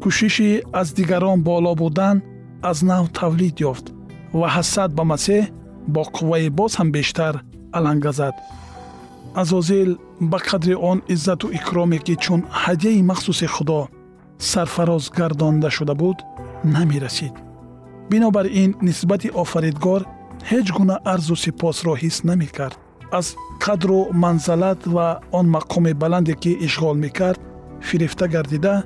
Кӯшиши 0.01 0.61
аз 0.73 0.87
дигарон 0.93 1.43
боло 1.43 1.75
будан 1.75 2.21
аз 2.61 2.81
нав 2.81 3.05
тавлид 3.17 3.59
ёфт 3.71 3.85
ва 4.39 4.47
ҳасад 4.55 4.89
ба 4.97 5.03
масеҳ 5.11 5.49
бо 5.93 6.01
қувваи 6.15 6.49
боз 6.49 6.71
ҳам 6.79 6.89
бештар 6.91 7.33
аланга 7.77 8.11
зад. 8.11 8.35
Азозил 9.41 9.99
ба 10.31 10.37
қадри 10.47 10.75
он 10.91 10.97
иззату 11.13 11.47
икроме 11.59 11.97
ки 12.05 12.15
чун 12.23 12.41
ҳадияи 12.63 13.01
махсуси 13.09 13.47
худо 13.55 13.81
сарфароз 14.39 15.09
гардонда 15.17 15.69
шуда 15.69 15.95
буд 16.01 16.17
намерасид 16.63 17.33
бинобар 18.09 18.45
ин 18.45 18.75
нисбати 18.81 19.29
офаридгор 19.41 20.01
ҳеҷ 20.49 20.67
гуна 20.77 20.95
арзу 21.13 21.35
сипосро 21.35 21.93
ҳис 22.01 22.17
намекард. 22.29 22.77
Аз 23.19 23.27
қадру 23.65 23.99
манзалат 24.23 24.79
ва 24.95 25.07
он 25.31 25.45
мақоми 25.55 25.93
баланде 25.93 26.33
ки 26.41 26.51
ишғол 26.67 26.95
мекард 27.05 27.39
фирифта 27.81 28.27
гардида 28.27 28.83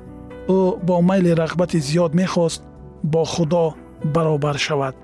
ӯ 0.48 0.58
бо 0.86 1.00
майли 1.00 1.32
рағбати 1.42 1.78
зиёд 1.78 2.14
мехост 2.14 2.62
бо 3.02 3.24
худо 3.24 3.74
баробар 4.04 4.58
шавад. 4.58 4.94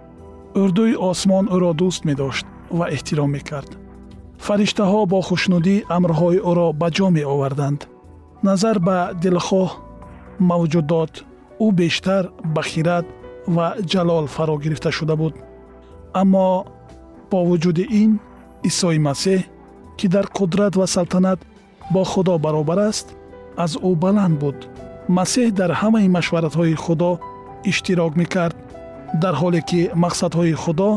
Урдуи 0.54 0.94
осмон 1.10 1.46
ӯро 1.54 1.72
дӯст 1.80 2.04
медошт 2.04 2.46
ва 2.70 2.84
эҳтиром 2.94 3.30
мекард. 3.36 3.70
Фариштаҳо 4.46 5.00
бо 5.12 5.20
хушнудӣ 5.28 5.76
амрҳои 5.96 6.38
ӯро 6.50 6.68
ба 6.80 6.88
ҷо 6.96 7.06
меоварданд. 7.16 7.80
Назар 8.42 8.76
ба 8.86 8.96
дилхоҳ 9.22 9.70
мавҷудот 10.50 11.12
ӯ 11.64 11.66
бештар 11.80 12.24
ба 12.54 12.62
хират 12.70 13.06
ва 13.56 13.66
ҷалол 13.90 14.26
фаро 14.34 14.56
гирифта 14.64 14.90
шуда 14.98 15.16
буд. 15.20 15.34
Аммо 16.20 16.46
бо 17.30 17.38
вуҷуди 17.48 17.84
ин 18.02 18.10
исои 18.68 18.98
масеҳ 19.08 19.40
ки 19.98 20.06
дар 20.14 20.26
қудрат 20.38 20.72
ва 20.80 20.86
салтанат 20.86 21.40
бо 21.92 22.02
худо 22.12 22.38
баробар 22.44 22.78
аст 22.90 23.06
аз 23.64 23.72
ӯ 23.88 23.90
баланд 24.04 24.34
буд. 24.42 24.58
Масеҳ 25.18 25.48
дар 25.60 25.70
ҳамаи 25.80 26.08
машваратҳои 26.16 26.74
худо 26.84 27.10
иштирок 27.70 28.12
мекард 28.20 28.56
дар 29.22 29.34
ҳоле 29.40 29.60
ки 29.68 29.80
мақсадҳои 30.04 30.54
худо 30.62 30.90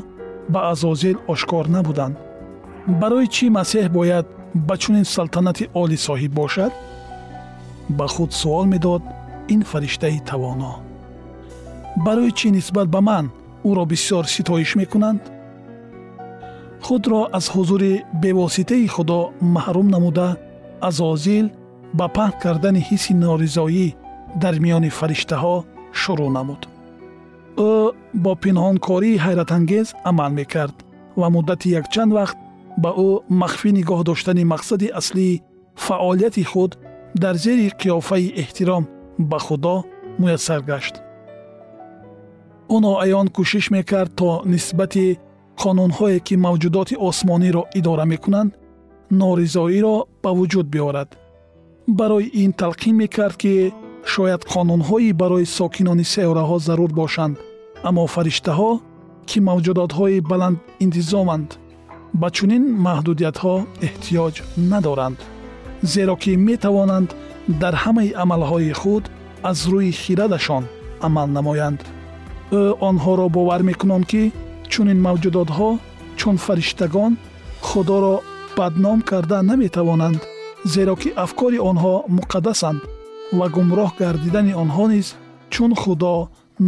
ба 0.54 0.60
азозил 0.72 1.18
ошкор 1.34 1.66
набуданд. 1.76 2.16
Барои 3.02 3.28
чӣ 3.36 3.46
масеҳ 3.58 3.86
бояд 3.98 4.26
ба 4.68 4.76
чунин 4.82 5.06
салтанати 5.16 5.66
олӣ 5.82 5.98
соҳиб 6.08 6.32
бошад? 6.42 6.72
Ба 7.98 8.06
худ 8.14 8.32
суол 8.42 8.66
медод 8.74 9.04
ин 9.54 9.62
фариштаи 9.72 10.20
тавоно. 10.30 10.74
Барои 12.06 12.32
чӣ 12.40 12.48
нисбат 12.58 12.88
ба 12.96 13.02
ман 13.10 13.26
ӯро 13.70 13.84
бисёр 13.92 14.24
ситоиш 14.34 14.72
мекунанд? 14.82 15.22
Худро 16.86 17.22
аз 17.38 17.46
ҳузури 17.54 17.94
бевоситаи 18.22 18.88
худо 18.96 19.20
маҳрум 19.56 19.88
намуда 19.96 20.28
азозил 20.88 21.48
ба 21.98 22.06
паҳн 22.16 22.40
кардани 22.44 22.82
ҳисси 22.90 23.14
норизоӣ 23.24 23.88
дар 24.42 24.56
миёни 24.64 24.90
фариштаҳо 25.00 25.56
шурӯъ 26.00 26.30
намуд. 26.38 26.62
Ӯ 27.70 27.74
бо 28.24 28.32
пинҳонкории 28.44 29.22
ҳайратангез 29.26 29.88
амал 30.10 30.32
мекард 30.40 30.78
ва 31.20 31.28
муддати 31.36 31.68
якчанд 31.80 32.12
вақт 32.20 32.38
ба 32.84 32.90
ӯ 33.08 33.10
махфӣ 33.42 33.70
нигоҳ 33.78 34.02
доштани 34.10 34.44
мақсади 34.54 34.94
аслии 35.00 35.42
фаъолияти 35.86 36.44
худ 36.52 36.72
дар 37.24 37.36
зери 37.44 37.68
қиёфаи 37.82 38.34
эҳтиром 38.42 38.84
ба 39.30 39.38
худо 39.46 39.76
муяссар 40.22 40.62
гашт. 40.72 40.96
Ӯ 42.76 42.78
ноаён 42.86 43.28
кӯшиш 43.36 43.66
мекард 43.76 44.12
то 44.20 44.30
нисбати 44.54 45.08
қонунҳое 45.62 46.20
ки 46.28 46.36
мавҷудоти 46.46 46.96
осмониро 47.10 47.64
идора 47.80 48.06
мекунанд 48.14 48.52
норизоиро 49.20 49.96
ба 50.24 50.30
вуҷуд 50.38 50.68
биёрад 50.74 51.10
барои 52.00 52.32
ин 52.44 52.52
талқин 52.62 52.96
мекард 53.04 53.36
ки 53.42 53.74
шояд 54.14 54.42
қонунҳои 54.54 55.14
барои 55.22 55.46
сокинони 55.58 56.06
сеёраҳо 56.14 56.58
зарур 56.68 56.92
бошанд. 57.02 57.36
Аммо 57.90 58.04
фариштаҳо 58.16 58.72
ки 59.30 59.38
мавҷудотҳои 59.50 60.24
баландинтизоманд 60.32 61.50
ба 62.22 62.28
чунин 62.38 62.64
маҳдудиятҳо 62.88 63.56
эҳтиёҷ 63.88 64.36
надоранд 64.72 65.20
зеро 65.94 66.16
ки 66.24 66.32
метавонанд 66.50 67.10
дар 67.62 67.76
ҳамаи 67.84 68.16
амалҳои 68.24 68.74
худ 68.82 69.04
аз 69.50 69.60
рӯи 69.72 69.92
хирадашон 70.02 70.64
амал 71.08 71.28
намоянд. 71.38 71.80
Ӯ 72.62 72.64
онҳоро 72.90 73.28
бовар 73.38 73.62
мекунанд 73.70 74.06
ки 74.12 74.24
чунин 74.72 75.00
мавҷудотҳо 75.08 75.70
чун 76.20 76.36
фариштагон 76.46 77.14
худоро 77.68 78.16
бадном 78.58 79.00
карда 79.10 79.38
наметавонанд 79.50 80.22
зеро 80.66 80.96
ки 81.02 81.10
афкори 81.26 81.60
онҳо 81.70 81.94
муқаддасанд 82.18 82.82
ва 83.38 83.46
гумроҳ 83.56 83.92
гардидани 84.02 84.54
онҳо 84.64 84.86
низ 84.94 85.08
чун 85.54 85.72
худо 85.82 86.16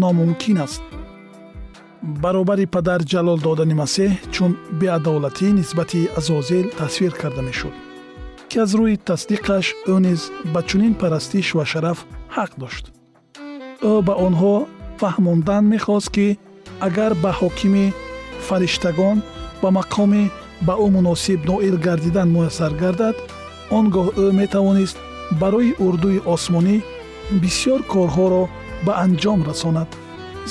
номумкин 0.02 0.58
аст. 0.66 0.82
Баробари 2.24 2.66
падар 2.76 3.02
ҷалол 3.12 3.40
додани 3.48 3.76
масеҳ 3.84 4.12
чун 4.34 4.52
беадолатӣ 4.80 5.48
нисбати 5.60 6.02
азозил 6.20 6.66
тасвир 6.80 7.14
карда 7.22 7.42
мешуд 7.50 7.76
ки 8.50 8.60
аз 8.66 8.72
рӯи 8.80 8.96
тасдиқаш 9.10 9.66
ӯ 9.94 9.96
низ 10.06 10.22
ба 10.54 10.62
чунин 10.70 10.94
парастиш 11.02 11.48
ва 11.58 11.66
шараф 11.72 12.00
ҳақ 12.36 12.52
дошт. 12.62 12.86
Ӯ 13.92 13.94
ба 14.08 14.14
онҳо 14.28 14.56
фаҳмондан 15.02 15.64
мехост 15.74 16.10
ки 16.16 16.28
агар 16.88 17.12
ба 17.24 17.32
ҳокими 17.40 17.86
фариштагон 18.48 19.18
ба 19.62 19.70
мақоми 19.80 20.24
ба 20.68 20.74
ӯ 20.84 20.88
муносиб 20.96 21.40
ноил 21.50 21.76
гардидан 21.86 22.28
муяссар 22.36 22.72
гардад 22.82 23.16
он 23.78 23.86
гоҳ 23.96 24.08
ӯ 24.24 24.26
метавонист 24.42 24.98
барои 25.42 25.72
урдуи 25.86 26.20
осмонӣ 26.34 26.76
бисьёр 27.42 27.80
корҳоро 27.94 28.44
ба 28.86 28.94
анҷом 29.06 29.40
расонад. 29.50 29.90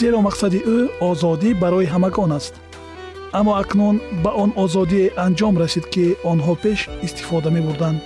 Зеро 0.01 0.19
мақсади 0.29 0.61
ӯ 0.77 0.79
озодӣ 1.09 1.51
барои 1.63 1.91
ҳамагон 1.95 2.31
аст. 2.39 2.55
Аммо 3.39 3.53
акнун 3.63 3.97
ба 4.25 4.31
он 4.43 4.51
озодие 4.65 5.13
анҷом 5.27 5.55
расид 5.63 5.87
ки 5.95 6.05
онҳо 6.33 6.55
пеш 6.65 6.81
истифода 7.07 7.51
мебурданд. 7.57 7.99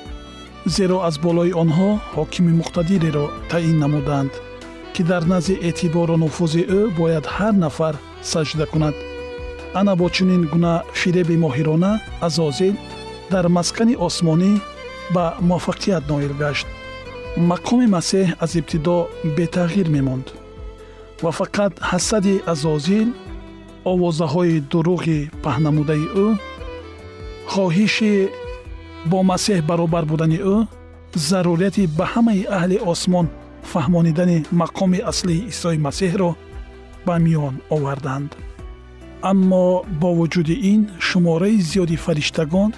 Зеро 0.76 0.99
аз 1.08 1.16
болои 1.26 1.52
онҳо 1.62 1.90
ҳокими 2.16 2.52
муқтадиреро 2.61 3.26
таъин 3.50 3.76
намуданд 3.85 4.32
ки 4.94 5.02
дар 5.11 5.23
назди 5.32 5.54
эътибору 5.68 6.16
нуфузи 6.25 6.62
ӯ 6.78 6.80
бояд 6.99 7.25
ҳар 7.37 7.54
нафар 7.64 7.94
саҷда 8.32 8.66
кунад. 8.73 8.96
Ана 9.80 9.92
бо 10.00 10.06
чунин 10.16 10.42
гуна 10.52 10.75
фиреби 11.00 11.37
моҳирона 11.44 11.92
азозил 12.26 12.75
дар 13.32 13.44
маскани 13.56 13.94
осмонӣ 14.06 14.52
ба 15.14 15.25
муваффақият 15.48 16.04
ноил 16.08 16.34
гашт. 16.42 16.66
Мақоми 17.50 17.86
масеҳ 17.96 18.26
аз 18.44 18.52
ибтидо 18.60 18.96
бетағйир 19.36 19.88
мемонд. 19.96 20.26
Ва 21.22 21.30
фақат 21.40 21.72
ҳасади 21.90 22.34
азозил 22.52 23.08
овозаҳои 23.92 24.56
дуруғи 24.72 25.20
паҳнамудаи 25.44 26.04
ӯ 26.25 26.28
хоҳиши 27.52 28.14
бо 29.10 29.18
масеҳ 29.32 29.58
баробар 29.70 30.04
будани 30.12 30.38
ӯ 30.54 30.56
зарурияти 31.28 31.84
ба 31.98 32.04
ҳамаи 32.12 32.42
аҳли 32.56 32.76
осмон 32.92 33.26
фаҳмонидани 33.72 34.38
мақоми 34.62 35.00
аслии 35.10 35.46
исои 35.52 35.78
масеҳро 35.86 36.30
ба 37.06 37.14
миён 37.25 37.54
оварданд. 37.76 38.30
Аммо 39.30 39.64
бо 40.00 40.08
вуҷуди 40.18 40.56
ин 40.72 40.80
шумораи 41.06 41.56
зиёди 41.70 41.96
фариштагон 42.04 42.70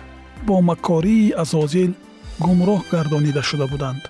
бо 0.47 0.55
макории 0.71 1.35
азозил 1.43 1.93
гумроҳ 2.45 2.81
гардонида 2.93 3.43
шуда 3.49 3.67
буданд. 3.73 4.03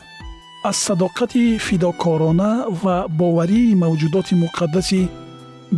Аз 0.70 0.76
садоқати 0.86 1.58
фидокорона 1.66 2.50
ва 2.82 2.96
боварии 3.20 3.78
мавҷудоти 3.82 4.34
муқаддаси 4.44 5.02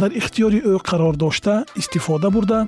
дар 0.00 0.10
ихтиёри 0.20 0.60
ӯ 0.72 0.74
қарор 0.88 1.14
дошта 1.24 1.54
истифода 1.80 2.28
бурда 2.34 2.60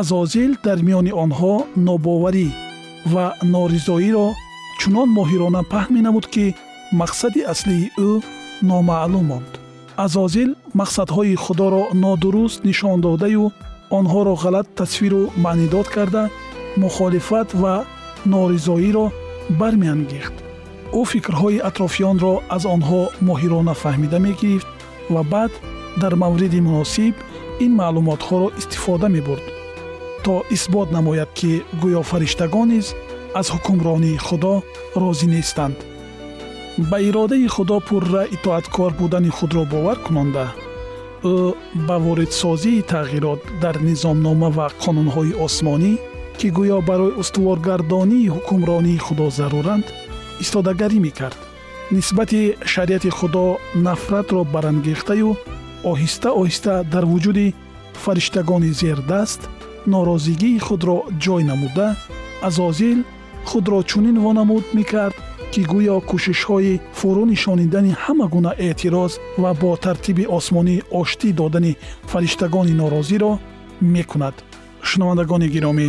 азозил 0.00 0.52
дар 0.66 0.78
миёни 0.86 1.12
онҳо 1.24 1.54
нобоварӣ 1.86 2.48
ва 3.12 3.26
норизоиро 3.54 4.28
чунон 4.80 5.08
моҳирона 5.18 5.62
паҳн 5.72 5.92
менамуд 5.96 6.26
ки 6.34 6.46
мақсади 7.00 7.40
аслии 7.52 7.90
ӯ 8.08 8.10
номаълум 8.70 9.26
монд. 9.30 9.52
Азозил 10.04 10.50
мақсадҳои 10.80 11.34
худоро 11.44 11.82
нодуруст 12.04 12.60
нишон 12.68 12.98
додаю 13.06 13.44
онҳоро 13.98 14.34
ғалат 14.44 14.66
тасвиру 14.78 15.22
маънидод 15.44 15.86
карда 15.96 16.22
мухолифат 16.82 17.48
ва 17.62 17.74
норизоиро 18.26 19.06
бармеангехт. 19.60 20.36
Ӯ 20.98 21.00
фикрҳои 21.10 21.62
атрофиёнро 21.68 22.34
аз 22.56 22.62
онҳо 22.74 23.00
моҳирона 23.28 23.74
фаҳмида 23.82 24.18
мегирифт 24.26 24.68
ва 25.14 25.22
баъд 25.32 25.52
дар 26.02 26.14
мавриди 26.22 26.60
муносиб 26.68 27.14
ин 27.64 27.72
маълумотҳоро 27.80 28.48
истифода 28.60 29.08
мебурд 29.16 29.46
то 30.24 30.34
исбот 30.50 30.88
намояд 30.96 31.30
ки 31.38 31.62
гӯё 31.82 32.02
фариштагон 32.10 32.68
низ 32.72 32.86
аз 33.40 33.46
ҳукмронии 33.54 34.22
худо 34.26 34.54
розӣ 35.00 35.26
нестанд. 35.34 35.76
Ба 36.90 36.96
иродаи 37.08 37.46
худо 37.54 37.76
пурра 37.88 38.22
итоаткор 38.36 38.90
будани 39.00 39.30
худро 39.38 39.62
бовар 39.72 39.98
кунонда 40.06 40.46
ӯ 41.34 41.36
ба 41.86 41.96
воридсозии 42.06 42.84
тағйирот 42.92 43.40
дар 43.62 43.76
низомнома 43.88 44.48
ва 44.56 44.66
қонунҳои 44.82 45.36
осмонӣ 45.46 45.92
ки 46.40 46.48
гӯё 46.58 46.78
барои 46.90 47.16
устуворгардонии 47.22 48.30
ҳукмронии 48.34 49.02
худо 49.06 49.26
заруранд 49.38 49.86
истодагарӣ 50.42 50.98
мекард. 51.06 51.38
Нисбати 51.96 52.42
шариати 52.72 53.10
худо 53.18 53.44
нафратро 53.86 54.40
барангехтаю 54.54 55.30
оҳиста 55.92 56.28
оҳиста 56.40 56.72
дар 56.92 57.04
вуҷуди 57.12 57.54
фариштагони 58.04 58.70
зердаст 58.80 59.40
норозигии 59.92 60.62
худро 60.66 60.96
ҷой 61.24 61.42
намуда 61.50 61.88
азозил 62.48 62.98
худро 63.50 63.78
чунин 63.90 64.16
вонамуд 64.24 64.64
мекард 64.78 65.16
ки 65.52 65.60
гӯё 65.72 65.96
кӯшишҳои 66.10 66.80
фурӯ 66.98 67.24
нишонидани 67.32 67.92
ҳама 68.02 68.26
гуна 68.34 68.52
эътироз 68.66 69.12
ва 69.42 69.50
бо 69.60 69.70
тартиби 69.84 70.24
осмонӣ 70.38 70.76
оштӣ 71.00 71.28
додани 71.40 71.72
фариштагони 72.10 72.74
норозиро 72.80 73.32
мекунад. 73.94 74.36
Шунавандагони 74.88 75.48
гиромӣ 75.54 75.88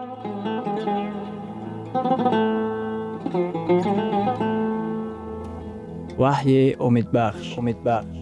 ваҳйи 6.21 6.63
умедбахш 6.87 7.47
умедбахш 7.59 8.17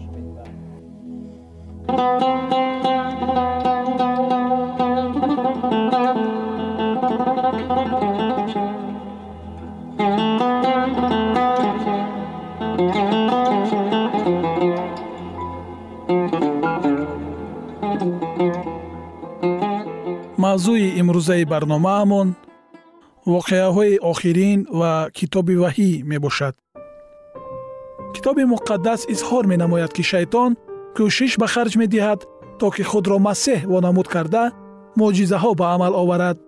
мавзӯи 20.44 20.86
имрӯзаи 21.00 21.44
барномаамон 21.52 22.28
воқеаҳои 23.34 23.94
охирин 24.12 24.60
ва 24.80 24.92
китоби 25.18 25.54
ваҳӣ 25.62 25.90
мебошад 26.10 26.54
китоби 28.14 28.44
муқаддас 28.54 29.00
изҳор 29.14 29.44
менамояд 29.52 29.92
ки 29.96 30.02
шайтон 30.10 30.50
кӯшиш 30.96 31.32
ба 31.40 31.46
харҷ 31.54 31.72
медиҳад 31.82 32.20
то 32.60 32.66
ки 32.74 32.82
худро 32.90 33.16
масеҳ 33.28 33.60
вонамуд 33.72 34.08
карда 34.14 34.44
мӯъҷизаҳо 34.98 35.50
ба 35.60 35.66
амал 35.74 35.94
оварад. 36.02 36.38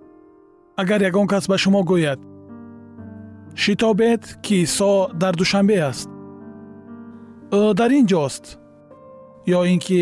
Агар 0.80 1.00
ягон 1.08 1.26
кас 1.32 1.44
ба 1.50 1.56
шумо 1.62 1.82
гӯяд 1.90 2.20
шитобед 3.62 4.22
ки 4.44 4.54
исо 4.66 4.92
дар 5.22 5.34
душанбе 5.40 5.78
аст. 5.90 6.08
Ӯ 7.60 7.74
дар 7.78 7.90
ин 7.98 8.06
ҷост 8.12 8.44
ё 9.58 9.60
ин 9.72 9.78
ки 9.86 10.00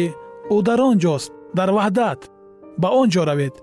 ӯ 0.55 0.57
дар 0.69 0.81
он 0.89 0.97
ҷост 1.05 1.31
дар 1.59 1.71
ваҳдат 1.77 2.21
ба 2.81 2.89
он 3.01 3.09
ҷо 3.15 3.23
равед? 3.31 3.55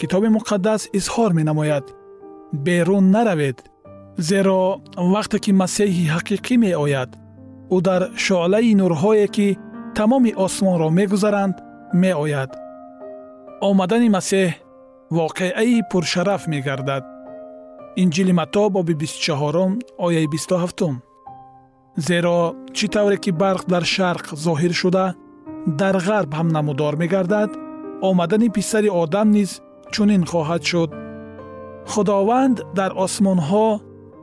Китоби 0.00 0.28
муқаддас 0.36 0.82
изҳор 0.98 1.30
менамояд 1.38 1.86
берун 2.52 3.04
наравед 3.14 3.58
зеро 4.18 4.60
вақте 5.14 5.38
ки 5.44 5.50
масеҳи 5.62 6.10
ҳақиқӣ 6.14 6.54
меояд 6.64 7.10
ӯ 7.74 7.78
дар 7.88 8.02
шуълаи 8.24 8.74
нурҳое 8.80 9.28
ки 9.36 9.48
тамоми 9.96 10.32
осмонро 10.44 10.88
мегузаранд 10.98 11.56
меояд. 12.02 12.50
Омадани 13.68 14.08
масеҳ 14.16 14.48
воқеаи 15.18 15.82
пуршараф 15.90 16.42
мегардад. 16.52 17.04
Инҷили 18.02 18.32
матто 18.32 18.70
боби 18.70 18.94
24 18.94 19.78
ояи 19.98 20.26
27 20.26 21.02
зеро 21.96 22.54
чӣ 22.76 22.86
тавре 22.92 23.16
ки 23.24 23.30
барқ 23.42 23.62
дар 23.72 23.84
шарқ 23.94 24.24
зоҳир 24.44 24.72
шуда 24.80 25.06
дар 25.80 25.96
ғарб 26.06 26.30
ҳам 26.38 26.48
намудор 26.56 26.94
мегардад 27.02 27.50
омадани 28.08 28.48
писари 28.56 28.88
одам 29.02 29.28
низ 29.36 29.50
чунин 29.92 30.22
хоҳад 30.30 30.62
шуд. 30.70 30.90
Худованд 31.90 32.56
дар 32.78 32.90
осмонҳо 33.04 33.68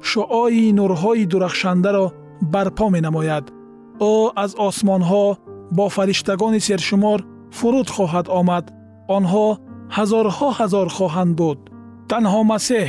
шуои 0.09 0.73
нурҳои 0.79 1.25
дурахшандаро 1.31 2.05
барпо 2.53 2.85
менамояд. 2.95 3.45
Ӯ 4.11 4.13
аз 4.43 4.51
осмонҳо 4.67 5.25
бо 5.77 5.85
фариштагони 5.95 6.59
сершумор 6.67 7.19
фуруд 7.57 7.87
хоҳад 7.95 8.27
омад. 8.39 8.65
Онҳо 9.17 9.47
ҳазорҳо 9.95 10.49
ҳазор 10.59 10.87
хоҳанд 10.97 11.33
буд. 11.39 11.59
Танҳо 12.09 12.41
масеҳ 12.53 12.87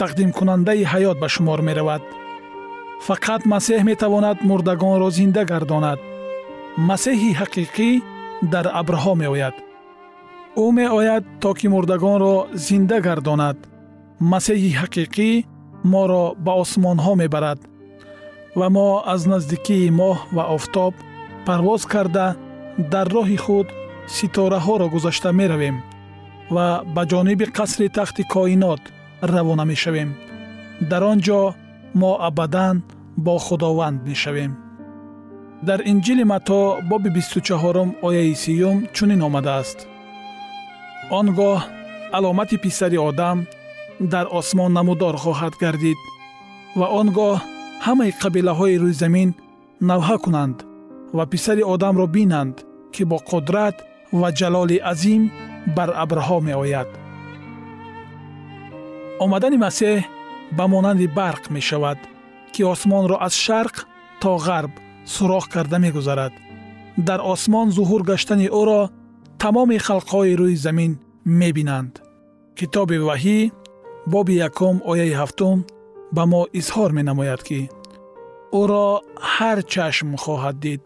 тақдимкунандаи 0.00 0.82
ҳаёт 0.92 1.16
ба 1.22 1.28
шумор 1.34 1.60
меравад. 1.68 2.02
Фақат 3.06 3.42
масеҳ 3.54 3.80
метавонад 3.90 4.38
мурдагонро 4.48 5.08
зинда 5.18 5.42
гардонад. 5.52 6.00
Масеҳи 6.88 7.30
ҳақиқӣ 7.40 7.90
дар 8.52 8.66
абрҳо 8.80 9.12
меояд. 9.22 9.56
Ӯ 10.64 10.66
меояд 10.78 11.24
то 11.42 11.50
ки 11.58 11.66
мурдагонро 11.74 12.34
зинда 12.66 12.98
гардонад. 13.06 13.58
Масеҳи 14.32 14.70
ҳақиқӣ 14.80 15.30
моро 15.84 16.24
ба 16.44 16.52
осмонҳо 16.62 17.14
мебарад 17.22 17.60
ва 18.58 18.66
мо 18.76 18.88
аз 19.14 19.22
наздикии 19.32 19.90
моҳ 20.00 20.16
ва 20.36 20.44
офтоб 20.56 20.94
парвоз 21.46 21.82
карда 21.92 22.26
дар 22.92 23.06
роҳи 23.16 23.38
худ 23.44 23.66
ситораҳоро 24.16 24.86
гузашта 24.94 25.30
меравем 25.40 25.76
ва 26.54 26.66
ба 26.94 27.02
ҷониби 27.10 27.46
қасри 27.58 27.86
тахти 27.96 28.22
коинот 28.34 28.82
равона 29.22 29.64
мешавем. 29.64 30.10
Дар 30.80 31.02
он 31.02 31.18
ҷо 31.26 31.54
мо 31.94 32.12
абадан 32.28 32.82
бо 33.16 33.38
худованд 33.38 33.98
мешавем. 34.08 34.52
Дар 35.62 35.80
инҷили 35.90 36.24
матто 36.24 36.78
боби 36.90 37.10
24 37.10 37.94
ояи 38.02 38.34
сюм 38.34 38.76
чунин 38.94 39.22
омадааст. 39.22 39.78
Он 41.10 41.26
гоҳ 41.38 41.60
аломати 42.12 42.56
писари 42.56 42.98
одам 42.98 43.46
дар 44.00 44.26
осмон 44.30 44.72
намудор 44.72 45.14
хоҳад 45.16 45.54
гардид 45.62 45.98
ва 46.78 46.86
он 47.00 47.08
гоҳ 47.18 47.36
ҳамаи 47.86 48.12
қабилаҳои 48.22 48.80
рӯи 48.82 48.94
замин 49.02 49.30
навҳа 49.90 50.16
кунанд 50.24 50.58
ва 51.16 51.24
писари 51.32 51.62
одамро 51.74 52.06
бинанд 52.16 52.56
ки 52.94 53.02
бо 53.10 53.18
қудрат 53.30 53.76
ва 54.20 54.28
ҷалоли 54.38 54.76
азим 54.92 55.22
бар 55.76 55.90
абрҳо 56.04 56.38
меояд. 56.48 56.90
Омадани 59.24 59.58
масеҳ 59.66 59.98
ба 60.56 60.64
монанди 60.72 61.06
барқ 61.18 61.42
мешавад 61.56 61.98
ки 62.52 62.62
осмонро 62.72 63.16
аз 63.26 63.34
шарқ 63.44 63.74
то 64.22 64.30
ғарб 64.46 64.72
сурох 65.14 65.44
карда 65.54 65.78
мегузарад. 65.84 66.32
Дар 67.08 67.20
осмон 67.32 67.68
зуҳур 67.76 68.02
гаштани 68.10 68.48
ӯро 68.60 68.82
тамоми 69.42 69.78
халқҳои 69.86 70.36
рӯи 70.40 70.56
замин 70.64 70.92
мебинанд. 71.40 71.92
Китоби 72.58 72.98
ваҳӣ 73.08 73.38
боби 74.06 74.34
якум 74.48 74.76
ояи 74.90 75.12
ҳафтум 75.20 75.58
ба 76.12 76.22
мо 76.26 76.42
изҳор 76.58 76.90
менамояд 76.98 77.42
ки 77.48 77.60
ӯро 78.60 78.88
ҳар 79.34 79.58
чашм 79.72 80.08
хоҳад 80.22 80.56
дид. 80.64 80.82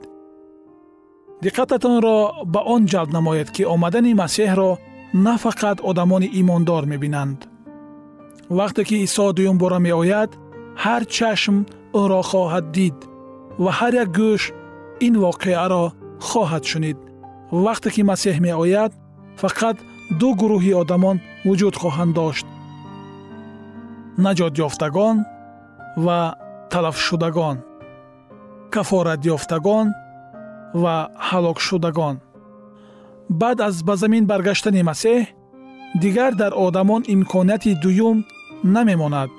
Диққататонро 1.44 2.18
ба 2.52 2.60
он 2.74 2.82
ҷалб 2.92 3.10
намоед 3.18 3.48
ки 3.54 3.62
омадани 3.74 4.12
масеҳро 4.22 4.70
на 5.26 5.34
фақат 5.44 5.78
одамони 5.90 6.28
имондор 6.40 6.82
мебинанд. 6.92 7.38
Вақте 8.58 8.82
ки 8.88 8.96
исо 9.06 9.26
дуюм 9.36 9.56
бора 9.62 9.78
меояд 9.86 10.30
ҳар 10.84 11.02
чашм 11.16 11.56
ӯро 12.00 12.20
хоҳад 12.30 12.66
дид 12.76 12.96
ва 13.62 13.70
ҳар 13.78 13.92
як 14.02 14.08
гӯш 14.18 14.42
ин 15.06 15.14
воқеаро 15.24 15.84
хоҳад 16.28 16.64
шунид. 16.70 16.98
Вақте 17.64 17.88
ки 17.94 18.02
масеҳ 18.10 18.36
меояд 18.46 18.92
фақат 19.42 19.76
ду 20.20 20.28
гурӯҳи 20.40 20.72
одамон 20.82 21.16
вуҷуд 21.46 21.74
хоҳанд 21.82 22.12
дошт 22.20 22.46
наҷотёфтагон 24.18 25.16
ва 25.96 26.20
талафшудагон 26.70 27.56
кафоратёфтагон 28.74 29.86
ва 30.82 30.96
ҳалокшудагон. 31.28 32.16
Баъд 33.40 33.58
аз 33.68 33.76
ба 33.86 33.94
замин 33.96 34.24
баргаштани 34.26 34.82
масеҳ 34.90 35.20
дигар 36.02 36.32
дар 36.42 36.52
одамон 36.66 37.02
имконияти 37.14 37.72
дуюм 37.82 38.16
намемонад 38.74 39.30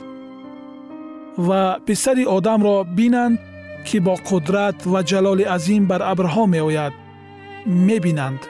ва 1.38 1.62
писари 1.86 2.26
одамро 2.38 2.76
бинанд 2.98 3.40
ки 3.88 3.98
бо 4.06 4.14
қудрат 4.30 4.78
ва 4.92 5.00
ҷалоли 5.10 5.46
азим 5.56 5.84
бар 5.92 6.02
абрҳо 6.12 6.44
меояд 6.56 6.94
мебинанд. 7.88 8.42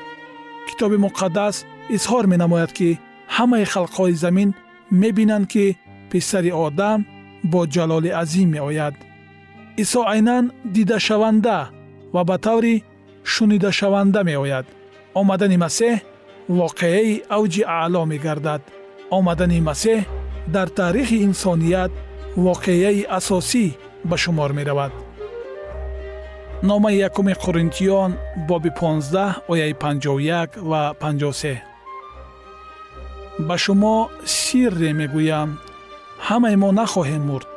Китоби 0.68 0.98
муқаддас 1.06 1.56
изҳор 1.96 2.26
менамояд 2.34 2.72
ки 2.78 2.90
ҳамаи 3.36 3.66
халқҳои 3.74 4.14
замин 4.24 4.50
мебинанд 4.92 5.46
ки 5.54 5.66
писари 6.12 6.52
одам 6.66 7.00
бо 7.52 7.60
ҷалоли 7.76 8.12
азим 8.22 8.50
меояд. 8.56 8.96
Исо 9.78 10.02
айнан 10.14 10.52
дидашаванда 10.76 11.60
ва 12.14 12.22
ба 12.30 12.38
таври 12.38 12.84
шунидашаванда 13.24 14.22
меояд. 14.30 14.66
Омадани 15.20 15.58
масеҳ 15.66 15.96
воқеаи 16.60 17.24
авҷи 17.38 17.64
аъло 17.80 18.02
мегардад. 18.12 18.62
Омадани 19.18 19.60
масеҳ 19.70 20.00
дар 20.56 20.68
таърихи 20.80 21.18
инсоният 21.28 21.92
воқеаи 22.46 23.08
асосӣ 23.18 23.66
ба 24.10 24.16
шумор 24.24 24.52
меравад. 24.60 24.94
Номаи 26.64 26.98
якуми 27.08 27.34
қуринтиён 27.44 28.12
боби 28.48 28.70
15 28.70 29.36
ояи 29.52 29.74
51 29.74 30.58
ва 30.70 30.94
53 31.00 31.62
ба 33.40 33.58
шумо 33.58 34.10
сирре 34.26 34.94
мегӯям 34.94 35.50
ҳамаи 36.30 36.56
мо 36.64 36.70
нахоҳем 36.80 37.24
мурд 37.30 37.48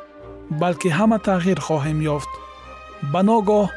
балки 0.61 0.89
ҳама 0.97 1.17
тағйир 1.29 1.59
хоҳем 1.67 1.99
ёфт. 2.15 2.31
Ба 3.11 3.21
ногоҳ 3.29 3.67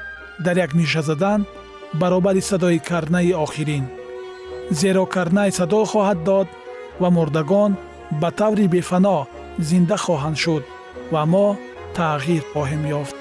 дар 0.45 0.57
як 0.65 0.73
ниша 0.79 1.03
задан 1.09 1.41
баробари 2.01 2.43
садои 2.51 2.79
карнаи 2.89 3.33
охирин. 3.45 3.85
Зеро 4.81 5.05
карнай 5.15 5.51
садо 5.59 5.81
хоҳад 5.93 6.19
дод 6.29 6.49
ва 7.01 7.09
мурдагон 7.17 7.73
ба 8.21 8.29
таври 8.39 8.67
бефано 8.75 9.19
зинда 9.69 9.97
хоҳанд 10.05 10.37
шуд 10.45 10.65
ва 11.13 11.23
мо 11.33 11.47
тағйир 11.97 12.45
хоҳем 12.53 12.83
ёфт. 13.01 13.17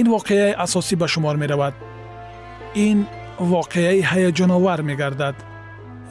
Ин 0.00 0.06
воқеаи 0.14 0.58
асосӣ 0.64 0.94
ба 1.02 1.06
шумор 1.12 1.36
меравад. 1.42 1.74
Ин 2.86 2.98
воқеаи 3.52 4.00
ҳаяҷоновар 4.10 4.80
мегардад. 4.88 5.36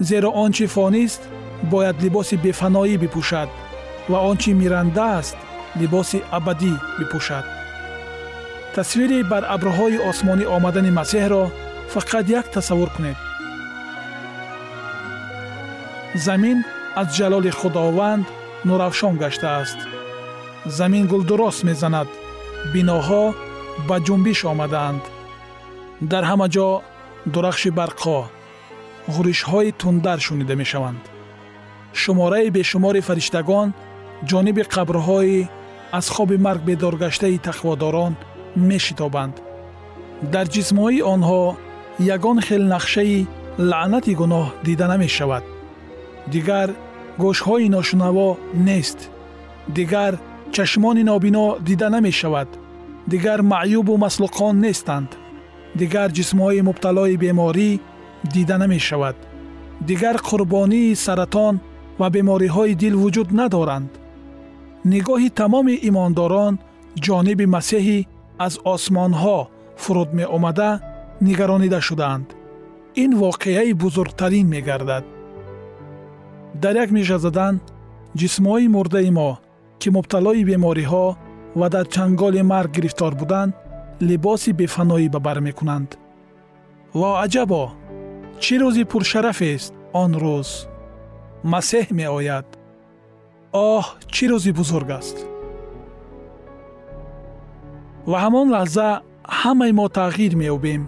Зеро 0.07 0.29
он 0.43 0.51
чи 0.57 0.65
фонист 0.75 1.21
бояд 1.63 1.97
либоси 2.03 2.35
бефаноӣ 2.45 2.97
бипӯшад 3.03 3.49
ва 4.11 4.19
он 4.29 4.37
чи 4.37 4.51
миранда 4.53 5.07
аст 5.19 5.37
либоси 5.79 6.19
абадӣ 6.37 6.73
бипӯшад. 6.99 7.45
Тасвири 8.75 9.19
бар 9.31 9.43
абрҳои 9.55 10.03
осмонӣ 10.09 10.45
омадани 10.55 10.91
масеҳро 10.99 11.43
фақат 11.93 12.25
як 12.39 12.45
тасаввур 12.55 12.89
кунед. 12.95 13.17
Замин 16.25 16.57
аз 17.01 17.07
ҷалоли 17.17 17.51
худованд 17.59 18.25
нуравшон 18.67 19.13
гаштааст. 19.23 19.79
Замин 20.77 21.05
гулдурост 21.11 21.61
мезанад 21.69 22.09
биноҳо 22.73 23.23
ба 23.87 23.97
ҷунбиш 24.05 24.39
омадаанд. 24.51 25.03
Дар 26.11 26.23
ҳама 26.29 26.47
ҷо 26.55 26.67
дурахши 27.33 27.69
барқҳо 27.79 28.19
ғуришҳои 29.13 29.71
тундар 29.81 30.19
шунида 30.25 30.55
мешаванд 30.61 31.03
шумораи 31.93 32.49
бешумори 32.49 33.01
фариштагон 33.01 33.73
ҷониби 34.29 34.63
қабрҳои 34.75 35.47
аз 35.91 36.09
хоби 36.09 36.37
марг 36.37 36.61
бедоргаштаи 36.69 37.37
тақводорон 37.47 38.13
мешитобанд. 38.55 39.35
Дар 40.33 40.45
ҷисмҳои 40.55 41.05
онҳо 41.13 41.41
ягон 42.15 42.37
хел 42.47 42.63
нақшаи 42.75 43.27
лаънати 43.69 44.13
гуноҳ 44.21 44.45
дида 44.67 44.87
намешавад. 44.93 45.43
Дигар 46.33 46.69
гӯшҳои 47.21 47.67
ношунаво 47.75 48.29
нест. 48.67 48.99
Дигар 49.77 50.13
чашмони 50.55 51.03
нобино 51.03 51.45
дида 51.67 51.89
намешавад. 51.95 52.49
Дигар 53.11 53.39
маъюбу 53.41 53.93
маслуқон 54.05 54.55
нестанд. 54.65 55.09
Дигар 55.81 56.09
ҷисмҳои 56.17 56.61
мубталои 56.69 57.17
беморӣ 57.23 57.71
дида 58.33 58.57
намешавад. 58.63 59.17
Дигар 59.89 60.15
қурбонии 60.29 60.95
саратон 61.05 61.55
ва 61.99 62.07
бемориҳои 62.15 62.73
дил 62.81 62.95
вуҷуд 63.03 63.29
надоранд 63.39 63.91
нигоҳи 64.93 65.29
тамоми 65.39 65.75
имондорон 65.89 66.53
ҷониби 67.05 67.45
масеҳӣ 67.55 67.99
аз 68.45 68.53
осмонҳо 68.73 69.39
фуруд 69.83 70.09
меомада 70.19 70.69
нигаронида 71.27 71.79
шудаанд 71.87 72.27
ин 73.03 73.11
воқеаи 73.23 73.71
бузургтарин 73.81 74.47
мегардад 74.55 75.03
дар 76.63 76.75
як 76.83 76.89
меша 76.97 77.17
задан 77.25 77.55
ҷисмҳои 78.19 78.67
мурдаи 78.75 79.11
мо 79.17 79.29
ки 79.79 79.87
мубталои 79.95 80.47
бемориҳо 80.51 81.05
ва 81.59 81.67
дар 81.73 81.85
чанголи 81.93 82.41
марг 82.51 82.69
гирифтор 82.77 83.13
буданд 83.21 83.53
либоси 84.07 84.51
бефаноӣ 84.59 85.07
ба 85.13 85.19
бар 85.27 85.37
мекунанд 85.47 85.89
во 86.99 87.09
аҷабо 87.25 87.63
чӣ 88.43 88.55
рӯзи 88.61 88.83
пуршарафест 88.91 89.71
он 90.03 90.11
рӯз 90.23 90.49
масеҳ 91.43 91.87
меояд. 91.99 92.45
Оҳ 93.53 93.85
чӣ 94.13 94.25
рӯзи 94.29 94.51
бузург 94.59 94.89
аст? 94.99 95.17
Ва 98.09 98.17
ҳамон 98.23 98.47
лаҳза 98.55 98.89
ҳамаи 99.39 99.71
мо 99.79 99.85
тағйир 99.99 100.33
меёбем. 100.41 100.81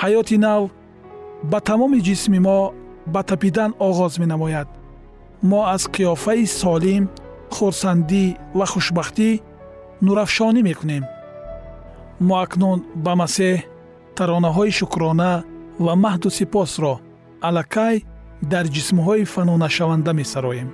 Ҳаёти 0.00 0.36
нав 0.46 0.62
ба 1.50 1.58
тамоми 1.68 2.00
ҷисми 2.08 2.38
мо 2.46 2.58
ба 3.12 3.20
тапидан 3.30 3.70
оғоз 3.88 4.12
менамояд. 4.22 4.68
Мо 5.50 5.60
аз 5.74 5.82
қиёфаи 5.94 6.44
солим 6.60 7.04
хурсандӣ 7.54 8.24
ва 8.58 8.66
хушбахтӣ 8.72 9.30
нурафшонӣ 10.04 10.60
мекунем. 10.68 11.04
Мо 12.26 12.34
акнун 12.44 12.78
ба 13.04 13.12
масеҳ 13.22 13.56
таронаҳои 14.16 14.72
шукрона 14.78 15.32
ва 15.84 15.92
маҳду 16.04 16.28
сипосро 16.38 16.94
аллакай 17.46 17.96
дар 18.42 18.66
ҷисмҳои 18.76 19.24
фанонашаванда 19.24 20.12
месароем. 20.20 20.70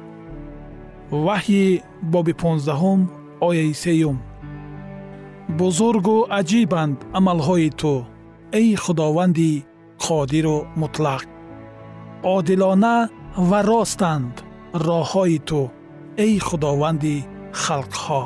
Ваҳйи 1.27 1.83
боби 2.13 2.35
понздаҳум 2.43 3.01
ояи 3.49 3.73
сеюм. 3.85 4.19
Бузургу 5.59 6.17
аҷибанд 6.39 6.99
амалҳои 7.19 7.71
ту 7.81 7.95
эй 8.61 8.69
худованди 8.85 9.65
қодиру 10.05 10.59
мутлақ. 10.81 11.25
Одилона 12.37 12.97
ва 13.49 13.61
ростанд 13.71 14.35
роҳҳои 14.87 15.39
ту 15.49 15.61
эй 16.25 16.35
худованди 16.49 17.17
халқҳо. 17.63 18.23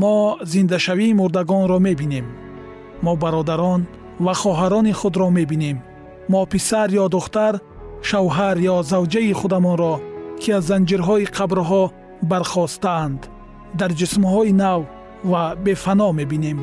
Мо 0.00 0.16
зиндашавии 0.52 1.16
мурдагонро 1.20 1.78
мебинем. 1.88 2.26
Мо 3.04 3.12
бародарон 3.22 3.80
ва 4.24 4.32
хоҳарони 4.42 4.92
худро 5.00 5.28
мебинем 5.38 5.78
мо 6.32 6.40
писар 6.52 6.88
ё 7.02 7.04
духтар 7.14 7.54
шавҳар 8.08 8.56
ё 8.72 8.76
завҷаи 8.90 9.32
худамонро 9.40 9.94
ки 10.40 10.48
аз 10.58 10.64
занҷирҳои 10.70 11.30
қабрҳо 11.36 11.82
бархостаанд 12.30 13.20
дар 13.78 13.90
ҷисмҳои 14.00 14.52
нав 14.62 14.80
ва 15.30 15.42
бефано 15.64 16.08
мебинем. 16.18 16.58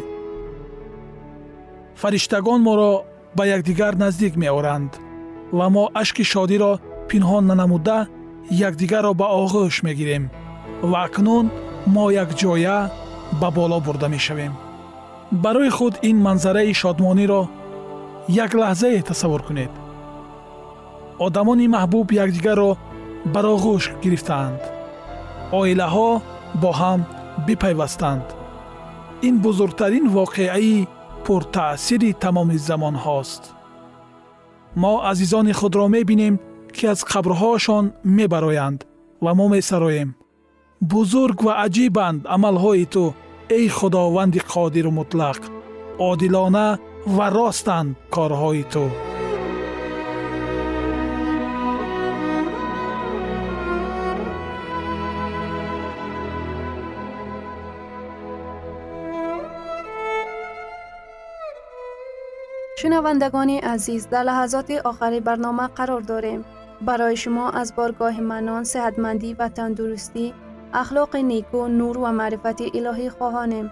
Фариштагон 2.01 2.61
моро 2.67 2.93
ба 3.37 3.43
якдигар 3.55 3.93
наздик 4.03 4.33
меоранд 4.43 4.91
ва 5.57 5.67
мо 5.75 5.83
ашки 6.01 6.23
шодиро 6.31 6.71
пинҳон 7.09 7.43
нанамуда 7.51 7.99
якдигарро 8.67 9.13
ба 9.21 9.27
оғӯш 9.41 9.75
мегирем 9.87 10.23
ва 10.91 10.97
акнун 11.07 11.45
мо 11.95 12.05
якҷоя 12.23 12.77
ба 13.41 13.49
боло 13.57 13.79
бурда 13.85 14.07
мешавем. 14.15 14.53
Барои 15.43 15.69
худ 15.77 15.93
ин 16.09 16.17
манзараи 16.27 16.73
шодмониро 16.81 17.41
як 18.27 18.51
лаҳзае 18.53 19.01
тасаввур 19.09 19.41
кунед. 19.47 19.73
Одамони 21.25 21.67
маҳбуб 21.75 22.07
якдигарро 22.23 22.71
бар 23.33 23.45
оғӯш 23.55 23.83
гирифтаанд. 24.03 24.61
Оилаҳо 25.59 26.09
бо 26.61 26.69
ҳам 26.79 27.01
бипайвастанд. 27.47 28.25
Ин 29.27 29.35
бузургтарин 29.45 30.05
воқеаи 30.17 30.87
пуртаъсири 31.25 32.11
тамоми 32.23 32.57
замонҳост. 32.67 33.43
Мо 34.81 34.93
азизони 35.11 35.53
худро 35.59 35.85
мебинем 35.95 36.35
ки 36.75 36.85
аз 36.93 36.99
қабрҳоашон 37.11 37.85
мебароянд 38.17 38.79
ва 39.23 39.31
мо 39.39 39.45
месароем 39.55 40.09
бузург 40.91 41.37
ва 41.45 41.53
аҷибанд 41.65 42.19
амалҳои 42.35 42.85
ту 42.93 43.03
эй 43.57 43.65
худованди 43.77 44.39
қодиру 44.53 44.91
мутлақ 44.99 45.39
одилона 46.09 46.67
و 47.07 47.21
راستند 47.21 47.95
کارهای 48.11 48.63
تو. 48.63 48.89
شنوندگان 62.77 63.49
عزیز 63.49 64.09
در 64.09 64.23
لحظات 64.23 64.71
آخری 64.71 65.19
برنامه 65.19 65.67
قرار 65.67 66.01
داریم. 66.01 66.45
برای 66.81 67.15
شما 67.17 67.49
از 67.49 67.75
بارگاه 67.75 68.21
منان 68.21 68.63
صحتمندی 68.63 69.33
و 69.33 69.49
تندرستی 69.49 70.33
اخلاق 70.73 71.15
نیکو 71.15 71.67
نور 71.67 71.97
و 71.97 72.11
معرفت 72.11 72.61
الهی 72.75 73.09
خواهانیم. 73.09 73.71